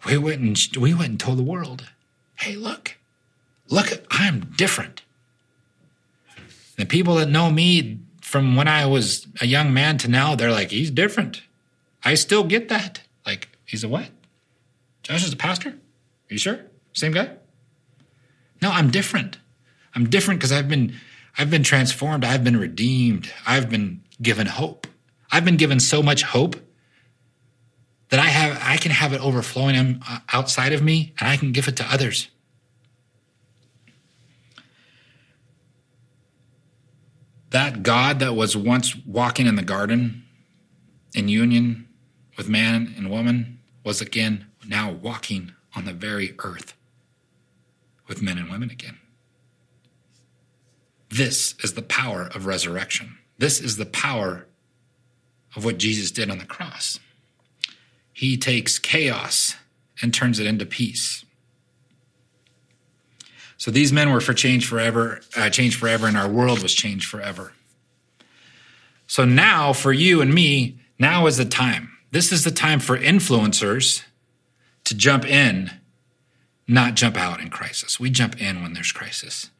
we 0.07 0.17
went 0.17 0.41
and 0.41 0.83
we 0.83 0.95
went 0.95 1.11
and 1.11 1.21
told 1.21 1.39
the 1.39 1.43
world, 1.43 1.89
"Hey, 2.37 2.55
look, 2.55 2.97
look, 3.69 4.07
I'm 4.11 4.53
different." 4.57 5.03
The 6.77 6.87
people 6.87 7.17
that 7.17 7.29
know 7.29 7.51
me 7.51 7.99
from 8.21 8.57
when 8.57 8.69
I 8.69 8.87
was 8.87 9.27
a 9.41 9.47
young 9.47 9.73
man 9.73 9.99
to 9.99 10.09
now, 10.09 10.35
they're 10.35 10.53
like, 10.53 10.71
"He's 10.71 10.91
different." 10.91 11.43
I 12.05 12.15
still 12.15 12.45
get 12.45 12.69
that. 12.69 13.01
Like, 13.25 13.49
he's 13.65 13.83
a 13.83 13.89
what? 13.89 14.11
Josh 15.03 15.25
is 15.25 15.33
a 15.33 15.37
pastor. 15.37 15.71
Are 15.71 16.35
you 16.35 16.39
sure? 16.39 16.61
Same 16.97 17.13
guy? 17.13 17.31
No, 18.63 18.71
I'm 18.71 18.91
different. 18.91 19.39
I'm 19.95 20.09
different 20.09 20.41
because 20.41 20.51
I've 20.51 20.69
been 20.69 20.95
I've 21.37 21.51
been 21.51 21.63
transformed. 21.63 22.25
I've 22.25 22.43
been 22.43 22.57
redeemed. 22.57 23.31
I've 23.47 23.69
been 23.69 24.03
given 24.21 24.47
hope. 24.47 24.87
I've 25.31 25.45
been 25.45 25.59
given 25.59 25.79
so 25.79 26.03
much 26.03 26.23
hope 26.23 26.57
that 28.09 28.19
I 28.19 28.29
have 28.29 28.59
I 28.63 28.79
can 28.79 28.93
have 28.93 29.13
it 29.13 29.21
overflowing 29.21 29.77
um, 29.77 30.01
uh, 30.09 30.21
outside 30.33 30.73
of 30.73 30.83
me 30.83 31.13
and 31.21 31.29
I 31.29 31.37
can 31.37 31.53
give 31.53 31.69
it 31.69 31.77
to 31.77 31.85
others. 31.85 32.29
That 37.51 37.83
God 37.83 38.21
that 38.21 38.35
was 38.35 38.57
once 38.57 38.97
walking 39.05 39.47
in 39.47 39.57
the 39.57 39.63
garden 39.63 40.25
in 41.15 41.29
union 41.29 41.89
with 42.39 42.49
man 42.49 42.95
and 42.97 43.11
woman 43.11 43.61
was 43.85 44.01
again 44.01 44.47
now 44.67 44.91
walking 44.91 45.53
on 45.75 45.85
the 45.85 45.93
very 45.93 46.35
earth 46.39 46.73
with 48.09 48.23
men 48.23 48.39
and 48.39 48.51
women 48.51 48.71
again. 48.71 48.99
This 51.09 51.55
is 51.63 51.75
the 51.75 51.83
power 51.83 52.31
of 52.35 52.47
resurrection. 52.47 53.19
This 53.39 53.61
is 53.61 53.77
the 53.77 53.87
power 53.87 54.47
of 55.55 55.65
what 55.65 55.79
Jesus 55.79 56.11
did 56.11 56.31
on 56.31 56.39
the 56.39 56.45
cross. 56.45 56.99
He 58.13 58.37
takes 58.37 58.79
chaos 58.79 59.55
and 60.03 60.13
turns 60.13 60.39
it 60.39 60.47
into 60.47 60.67
peace. 60.67 61.25
So 63.59 63.71
these 63.71 63.93
men 63.93 64.13
were 64.13 64.21
for 64.21 64.35
change 64.35 64.67
forever, 64.67 65.21
uh, 65.37 65.49
change 65.51 65.77
forever, 65.77 66.07
and 66.07 66.17
our 66.17 66.29
world 66.29 66.63
was 66.63 66.75
changed 66.75 67.09
forever. 67.09 67.53
So 69.07 69.25
now, 69.25 69.73
for 69.73 69.93
you 69.93 70.21
and 70.21 70.35
me, 70.35 70.79
now 70.99 71.27
is 71.27 71.37
the 71.37 71.45
time. 71.45 71.97
This 72.11 72.33
is 72.33 72.45
the 72.45 72.51
time 72.51 72.81
for 72.81 72.99
influencers 72.99 74.03
to 74.85 74.95
jump 74.95 75.25
in, 75.25 75.71
not 76.69 76.95
jump 76.95 77.17
out 77.17 77.41
in 77.41 77.51
crisis. 77.51 78.01
We 78.01 78.11
jump 78.11 78.41
in 78.41 78.63
when 78.63 78.73
there's 78.73 78.93
crisis. 78.93 79.51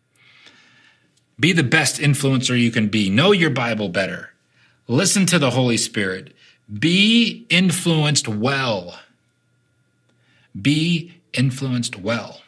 Be 1.39 1.53
the 1.53 1.63
best 1.63 2.01
influencer 2.01 2.59
you 2.59 2.71
can 2.71 2.89
be. 2.89 3.11
Know 3.11 3.33
your 3.33 3.51
Bible 3.51 3.89
better. 3.89 4.31
Listen 4.89 5.27
to 5.27 5.39
the 5.39 5.51
Holy 5.51 5.77
Spirit. 5.77 6.33
Be 6.73 7.47
influenced 7.51 8.27
well. 8.27 8.99
Be 10.61 11.21
influenced 11.33 11.97
well 11.97 12.41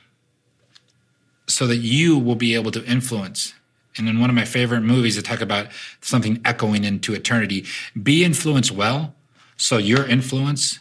so 1.46 1.66
that 1.66 1.76
you 1.76 2.18
will 2.18 2.34
be 2.34 2.54
able 2.54 2.70
to 2.70 2.84
influence. 2.84 3.54
And 3.96 4.08
in 4.08 4.20
one 4.20 4.30
of 4.30 4.36
my 4.36 4.44
favorite 4.44 4.82
movies, 4.82 5.16
they 5.16 5.22
talk 5.22 5.40
about 5.40 5.68
something 6.00 6.40
echoing 6.44 6.84
into 6.84 7.14
eternity. 7.14 7.66
Be 8.00 8.24
influenced 8.24 8.70
well 8.70 9.14
so 9.56 9.76
your 9.76 10.06
influence 10.06 10.78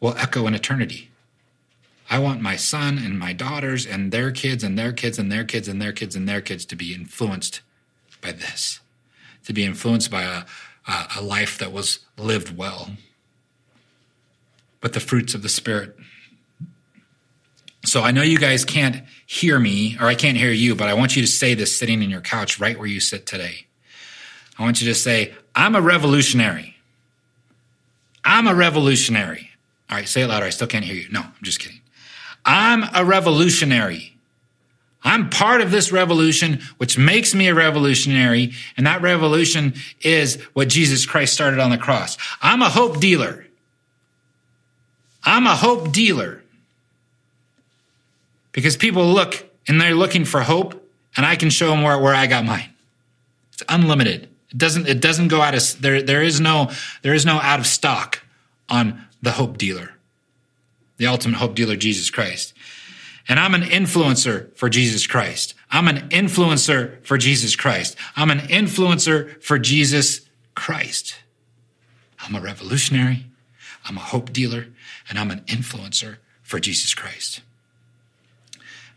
will 0.00 0.16
echo 0.16 0.46
in 0.46 0.54
eternity. 0.54 1.11
I 2.12 2.18
want 2.18 2.42
my 2.42 2.56
son 2.56 2.98
and 2.98 3.18
my 3.18 3.32
daughters 3.32 3.86
and 3.86 4.12
their 4.12 4.30
kids 4.30 4.62
and 4.62 4.78
their 4.78 4.92
kids 4.92 5.18
and 5.18 5.32
their 5.32 5.44
kids 5.44 5.66
and 5.66 5.80
their 5.80 5.92
kids 5.92 6.14
and 6.14 6.28
their 6.28 6.42
kids 6.42 6.66
to 6.66 6.76
be 6.76 6.92
influenced 6.94 7.62
by 8.20 8.32
this, 8.32 8.80
to 9.46 9.54
be 9.54 9.64
influenced 9.64 10.10
by 10.10 10.24
a, 10.24 10.44
a, 11.16 11.22
life 11.22 11.56
that 11.56 11.72
was 11.72 12.00
lived 12.18 12.54
well. 12.54 12.90
But 14.82 14.92
the 14.92 15.00
fruits 15.00 15.34
of 15.34 15.40
the 15.40 15.48
Spirit. 15.48 15.96
So 17.86 18.02
I 18.02 18.10
know 18.10 18.20
you 18.20 18.38
guys 18.38 18.66
can't 18.66 19.04
hear 19.26 19.58
me, 19.58 19.96
or 19.98 20.06
I 20.06 20.14
can't 20.14 20.36
hear 20.36 20.52
you, 20.52 20.74
but 20.74 20.88
I 20.88 20.94
want 20.94 21.16
you 21.16 21.22
to 21.22 21.28
say 21.28 21.54
this 21.54 21.78
sitting 21.78 22.02
in 22.02 22.10
your 22.10 22.20
couch 22.20 22.60
right 22.60 22.78
where 22.78 22.86
you 22.86 23.00
sit 23.00 23.24
today. 23.24 23.64
I 24.58 24.64
want 24.64 24.82
you 24.82 24.88
to 24.88 24.94
say, 24.94 25.32
I'm 25.54 25.74
a 25.74 25.80
revolutionary. 25.80 26.76
I'm 28.22 28.46
a 28.46 28.54
revolutionary. 28.54 29.48
All 29.88 29.96
right, 29.96 30.06
say 30.06 30.20
it 30.20 30.26
louder. 30.26 30.44
I 30.44 30.50
still 30.50 30.68
can't 30.68 30.84
hear 30.84 30.94
you. 30.94 31.08
No, 31.10 31.20
I'm 31.20 31.32
just 31.42 31.58
kidding. 31.58 31.78
I'm 32.44 32.84
a 32.94 33.04
revolutionary. 33.04 34.12
I'm 35.04 35.30
part 35.30 35.60
of 35.60 35.70
this 35.70 35.90
revolution, 35.90 36.60
which 36.76 36.96
makes 36.96 37.34
me 37.34 37.48
a 37.48 37.54
revolutionary. 37.54 38.52
And 38.76 38.86
that 38.86 39.02
revolution 39.02 39.74
is 40.00 40.40
what 40.52 40.68
Jesus 40.68 41.06
Christ 41.06 41.34
started 41.34 41.58
on 41.58 41.70
the 41.70 41.78
cross. 41.78 42.16
I'm 42.40 42.62
a 42.62 42.68
hope 42.68 43.00
dealer. 43.00 43.46
I'm 45.24 45.46
a 45.46 45.56
hope 45.56 45.92
dealer. 45.92 46.42
Because 48.52 48.76
people 48.76 49.06
look 49.06 49.48
and 49.66 49.80
they're 49.80 49.94
looking 49.94 50.24
for 50.24 50.40
hope, 50.42 50.78
and 51.16 51.26
I 51.26 51.36
can 51.36 51.50
show 51.50 51.70
them 51.70 51.82
where, 51.82 51.98
where 51.98 52.14
I 52.14 52.26
got 52.26 52.44
mine. 52.44 52.70
It's 53.52 53.62
unlimited. 53.68 54.28
It 54.50 54.58
doesn't, 54.58 54.88
it 54.88 55.00
doesn't 55.00 55.28
go 55.28 55.40
out 55.40 55.54
of, 55.54 55.80
there, 55.80 56.02
there 56.02 56.22
is 56.22 56.40
no, 56.40 56.70
there 57.02 57.14
is 57.14 57.24
no 57.24 57.34
out 57.34 57.58
of 57.58 57.66
stock 57.66 58.22
on 58.68 59.00
the 59.20 59.32
hope 59.32 59.58
dealer 59.58 59.92
the 60.96 61.06
ultimate 61.06 61.38
hope 61.38 61.54
dealer, 61.54 61.76
Jesus 61.76 62.10
Christ. 62.10 62.54
And 63.28 63.38
I'm 63.38 63.54
an 63.54 63.62
influencer 63.62 64.54
for 64.56 64.68
Jesus 64.68 65.06
Christ. 65.06 65.54
I'm 65.70 65.88
an 65.88 66.08
influencer 66.10 67.04
for 67.04 67.16
Jesus 67.16 67.56
Christ. 67.56 67.96
I'm 68.16 68.30
an 68.30 68.40
influencer 68.40 69.42
for 69.42 69.58
Jesus 69.58 70.22
Christ. 70.54 71.16
I'm 72.20 72.34
a 72.34 72.40
revolutionary. 72.40 73.26
I'm 73.84 73.96
a 73.96 74.00
hope 74.00 74.32
dealer 74.32 74.66
and 75.08 75.18
I'm 75.18 75.30
an 75.30 75.40
influencer 75.42 76.16
for 76.42 76.60
Jesus 76.60 76.94
Christ. 76.94 77.40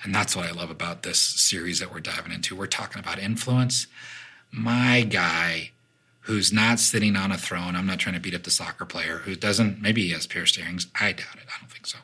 And 0.03 0.13
that's 0.13 0.35
what 0.35 0.45
I 0.45 0.51
love 0.51 0.69
about 0.69 1.03
this 1.03 1.19
series 1.19 1.79
that 1.79 1.91
we're 1.91 1.99
diving 1.99 2.31
into. 2.31 2.55
We're 2.55 2.67
talking 2.67 2.99
about 2.99 3.17
influence. 3.17 3.87
My 4.51 5.01
guy 5.01 5.71
who's 6.25 6.51
not 6.51 6.79
sitting 6.79 7.15
on 7.15 7.31
a 7.31 7.37
throne. 7.37 7.75
I'm 7.75 7.85
not 7.85 7.99
trying 7.99 8.15
to 8.15 8.21
beat 8.21 8.33
up 8.33 8.43
the 8.43 8.51
soccer 8.51 8.85
player 8.85 9.19
who 9.19 9.35
doesn't, 9.35 9.79
maybe 9.79 10.03
he 10.03 10.09
has 10.11 10.25
pierced 10.25 10.57
earrings. 10.57 10.87
I 10.99 11.11
doubt 11.11 11.35
it. 11.35 11.47
I 11.47 11.64
so. 11.85 11.99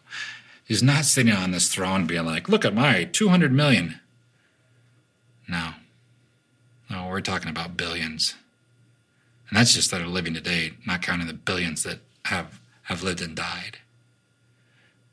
He's 0.65 0.83
not 0.83 1.05
sitting 1.05 1.33
on 1.33 1.51
this 1.51 1.69
throne 1.69 2.07
being 2.07 2.25
like, 2.25 2.47
look 2.47 2.63
at 2.63 2.73
my 2.73 3.03
200 3.03 3.51
million. 3.51 3.99
No. 5.47 5.71
No, 6.89 7.07
we're 7.07 7.21
talking 7.21 7.49
about 7.49 7.77
billions. 7.77 8.35
And 9.49 9.57
that's 9.57 9.73
just 9.73 9.91
that 9.91 10.01
are 10.01 10.07
living 10.07 10.33
today, 10.33 10.73
not 10.85 11.01
counting 11.01 11.27
the 11.27 11.33
billions 11.33 11.83
that 11.83 11.99
have, 12.25 12.59
have 12.83 13.03
lived 13.03 13.21
and 13.21 13.35
died. 13.35 13.79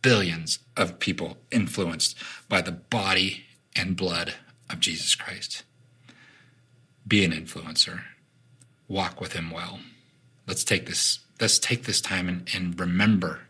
Billions 0.01 0.61
of 0.77 1.01
people 1.01 1.39
influenced 1.51 2.17
by 2.49 2.61
the 2.61 2.73
body 2.73 3.45
and 3.75 3.97
blood 3.97 4.35
of 4.71 4.79
Jesus 4.79 5.15
Christ. 5.15 5.65
Be 7.07 7.25
an 7.25 7.33
influencer 7.33 8.03
walk 8.89 9.21
with 9.21 9.35
him 9.35 9.51
well. 9.51 9.81
Let's 10.47 10.65
take 10.65 10.87
this, 10.87 11.21
let's 11.41 11.59
take 11.59 11.85
this 11.85 12.01
time 12.01 12.29
and, 12.29 12.49
and 12.55 12.79
remember 12.81 13.41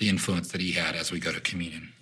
the 0.00 0.08
influence 0.08 0.50
that 0.50 0.62
he 0.62 0.72
had 0.72 0.96
as 0.96 1.12
we 1.12 1.20
go 1.20 1.30
to 1.30 1.40
communion. 1.40 1.92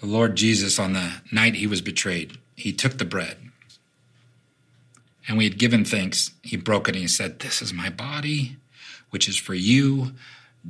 The 0.00 0.06
Lord 0.06 0.34
Jesus, 0.34 0.80
on 0.80 0.92
the 0.92 1.12
night 1.30 1.54
he 1.54 1.68
was 1.68 1.80
betrayed, 1.80 2.38
he 2.56 2.72
took 2.72 2.98
the 2.98 3.04
bread. 3.04 3.38
And 5.28 5.38
we 5.38 5.44
had 5.44 5.58
given 5.58 5.84
thanks. 5.84 6.32
He 6.42 6.56
broke 6.56 6.88
it 6.88 6.96
and 6.96 7.02
he 7.02 7.08
said, 7.08 7.38
This 7.38 7.62
is 7.62 7.72
my 7.72 7.88
body, 7.88 8.56
which 9.10 9.28
is 9.28 9.36
for 9.36 9.54
you. 9.54 10.10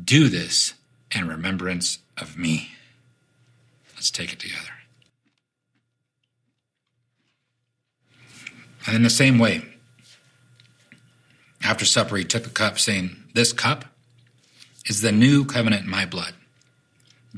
Do 0.04 0.28
this 0.28 0.74
in 1.14 1.26
remembrance 1.26 1.98
of 2.18 2.36
me. 2.36 2.72
Let's 3.94 4.10
take 4.10 4.34
it 4.34 4.38
together. 4.38 4.58
And 8.86 8.96
in 8.96 9.02
the 9.02 9.10
same 9.10 9.38
way, 9.38 9.71
after 11.62 11.84
supper, 11.84 12.16
he 12.16 12.24
took 12.24 12.44
the 12.44 12.50
cup, 12.50 12.78
saying, 12.78 13.16
This 13.34 13.52
cup 13.52 13.84
is 14.86 15.00
the 15.00 15.12
new 15.12 15.44
covenant 15.44 15.84
in 15.84 15.90
my 15.90 16.06
blood. 16.06 16.34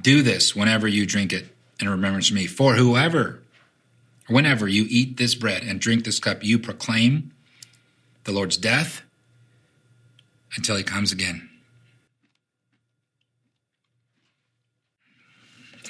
Do 0.00 0.22
this 0.22 0.56
whenever 0.56 0.88
you 0.88 1.06
drink 1.06 1.32
it 1.32 1.54
in 1.80 1.88
remembrance 1.88 2.30
of 2.30 2.36
me. 2.36 2.46
For 2.46 2.74
whoever, 2.74 3.42
whenever 4.28 4.66
you 4.66 4.86
eat 4.88 5.16
this 5.16 5.34
bread 5.34 5.62
and 5.62 5.80
drink 5.80 6.04
this 6.04 6.18
cup, 6.18 6.42
you 6.42 6.58
proclaim 6.58 7.32
the 8.24 8.32
Lord's 8.32 8.56
death 8.56 9.02
until 10.56 10.76
he 10.76 10.82
comes 10.82 11.12
again. 11.12 11.48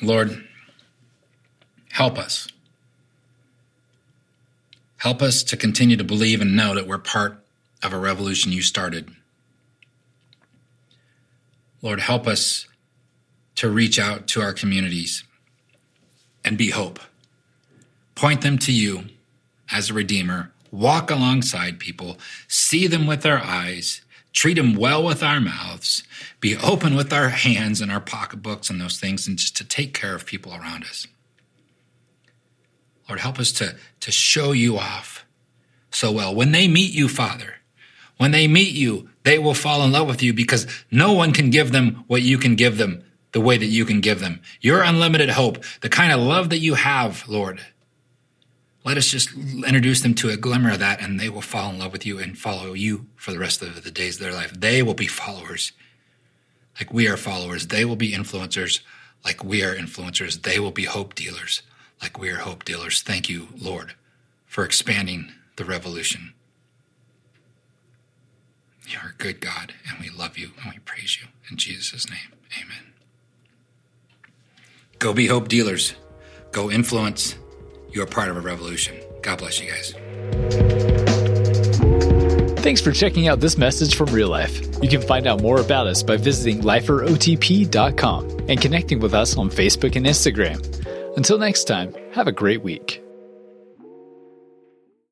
Lord, 0.03 0.45
help 1.93 2.19
us 2.19 2.49
Help 5.05 5.21
us 5.21 5.43
to 5.43 5.59
continue 5.59 5.99
to 5.99 6.03
believe 6.03 6.41
and 6.41 6.57
know 6.57 6.75
that 6.75 6.87
we're 6.87 6.97
part 6.97 7.44
of 7.85 7.93
a 7.93 7.99
revolution 7.99 8.51
you 8.51 8.63
started. 8.63 9.11
Lord, 11.83 12.01
help 12.01 12.27
us 12.27 12.67
to 13.57 13.69
reach 13.69 13.99
out 13.99 14.27
to 14.29 14.41
our 14.41 14.53
communities 14.53 15.23
and 16.45 16.57
be 16.57 16.71
hope. 16.71 16.99
Point 18.15 18.41
them 18.41 18.59
to 18.59 18.73
you 18.73 19.05
as 19.71 19.91
a 19.91 19.95
Redeemer. 19.95 20.51
Walk 20.71 21.11
alongside 21.11 21.79
people, 21.79 22.19
see 22.49 22.89
them 22.89 23.07
with 23.07 23.25
our 23.25 23.39
eyes, 23.39 24.01
treat 24.33 24.55
them 24.55 24.75
well 24.75 25.05
with 25.05 25.23
our 25.23 25.41
mouths, 25.41 26.03
be 26.41 26.57
open 26.57 26.97
with 26.97 27.13
our 27.13 27.29
hands 27.29 27.81
and 27.81 27.93
our 27.93 28.01
pocketbooks 28.01 28.71
and 28.71 28.81
those 28.81 28.99
things, 28.99 29.29
and 29.29 29.39
just 29.39 29.57
to 29.57 29.65
take 29.65 29.95
care 29.95 30.17
of 30.17 30.27
people 30.27 30.53
around 30.53 30.83
us. 30.85 31.07
Lord, 33.09 33.21
help 33.21 33.39
us 33.39 33.53
to, 33.53 33.77
to 34.01 34.11
show 34.11 34.53
you 34.53 34.79
off 34.79 35.25
so 35.91 36.11
well. 36.11 36.35
When 36.35 36.51
they 36.51 36.67
meet 36.67 36.93
you, 36.93 37.09
Father, 37.09 37.57
when 38.17 38.31
they 38.31 38.47
meet 38.47 38.73
you, 38.73 39.09
they 39.25 39.39
will 39.39 39.55
fall 39.55 39.83
in 39.83 39.93
love 39.93 40.07
with 40.07 40.23
you 40.23 40.33
because 40.33 40.67
no 40.91 41.13
one 41.13 41.33
can 41.33 41.51
give 41.51 41.73
them 41.73 42.05
what 42.07 42.23
you 42.23 42.39
can 42.39 42.55
give 42.55 42.79
them 42.79 43.03
the 43.33 43.41
way 43.41 43.59
that 43.59 43.67
you 43.67 43.85
can 43.85 44.01
give 44.01 44.21
them. 44.21 44.41
Your 44.61 44.83
unlimited 44.83 45.31
hope, 45.31 45.65
the 45.81 45.89
kind 45.89 46.13
of 46.13 46.21
love 46.21 46.51
that 46.51 46.59
you 46.59 46.75
have, 46.75 47.29
Lord. 47.29 47.61
Let 48.85 48.99
us 48.99 49.09
just 49.09 49.33
introduce 49.33 50.03
them 50.03 50.15
to 50.17 50.31
a 50.31 50.37
glimmer 50.37 50.73
of 50.73 50.79
that 50.79 51.01
and 51.01 51.19
they 51.19 51.31
will 51.31 51.41
fall 51.41 51.71
in 51.71 51.79
love 51.79 51.93
with 51.93 52.05
you 52.05 52.19
and 52.19 52.39
follow 52.39 52.75
you 52.75 53.07
for 53.17 53.33
the 53.33 53.39
rest 53.39 53.63
of 53.63 53.83
the 53.83 53.91
days 53.91 54.17
of 54.17 54.21
their 54.23 54.33
life. 54.33 54.53
They 54.53 54.83
will 54.83 54.95
be 54.95 55.07
followers 55.07 55.73
like 56.79 56.93
we 56.93 57.09
are 57.09 57.17
followers. 57.17 57.69
They 57.69 57.85
will 57.85 57.97
be 57.97 58.13
influencers 58.13 58.81
like 59.25 59.43
we 59.43 59.65
are 59.65 59.75
influencers. 59.75 60.43
They 60.43 60.59
will 60.59 60.71
be 60.71 60.85
hope 60.85 61.15
dealers 61.15 61.63
like 62.03 62.19
we 62.19 62.31
are 62.31 62.37
hope 62.37 62.65
dealers. 62.65 63.01
Thank 63.01 63.29
you, 63.29 63.49
Lord, 63.59 63.95
for 64.47 64.65
expanding 64.65 65.33
the 65.57 65.65
revolution. 65.65 66.35
You 68.87 68.99
are 69.03 69.11
a 69.11 69.23
good 69.23 69.41
God, 69.41 69.75
and 69.89 69.99
we 69.99 70.11
love 70.11 70.39
you 70.39 70.51
and 70.63 70.73
we 70.73 70.79
praise 70.81 71.19
you. 71.21 71.29
In 71.51 71.57
Jesus' 71.57 72.09
name, 72.09 72.33
amen. 72.63 72.93
Go 74.99 75.13
be 75.13 75.27
hope 75.27 75.49
dealers. 75.49 75.95
Go 76.53 76.71
influence. 76.71 77.37
You're 77.91 78.07
part 78.07 78.29
of 78.29 78.37
a 78.37 78.41
revolution. 78.41 78.97
God 79.23 79.39
bless 79.39 79.61
you 79.61 79.71
guys. 79.71 79.95
Thanks 82.63 82.81
for 82.81 82.93
checking 82.93 83.29
out 83.29 83.41
this 83.41 83.59
message 83.59 83.95
from 83.95 84.07
Real 84.07 84.31
Life. 84.31 84.63
You 84.83 84.89
can 84.89 85.03
find 85.03 85.27
out 85.27 85.43
more 85.43 85.61
about 85.61 85.87
us 85.87 86.03
by 86.03 86.17
visiting 86.17 86.63
liferotp.com 86.63 88.31
and 88.49 88.59
connecting 88.59 89.01
with 89.01 89.13
us 89.13 89.37
on 89.37 89.51
Facebook 89.51 89.97
and 89.97 90.07
Instagram. 90.07 91.17
Until 91.17 91.39
next 91.39 91.65
time, 91.65 91.95
have 92.13 92.27
a 92.27 92.33
great 92.33 92.63
week. 92.63 93.04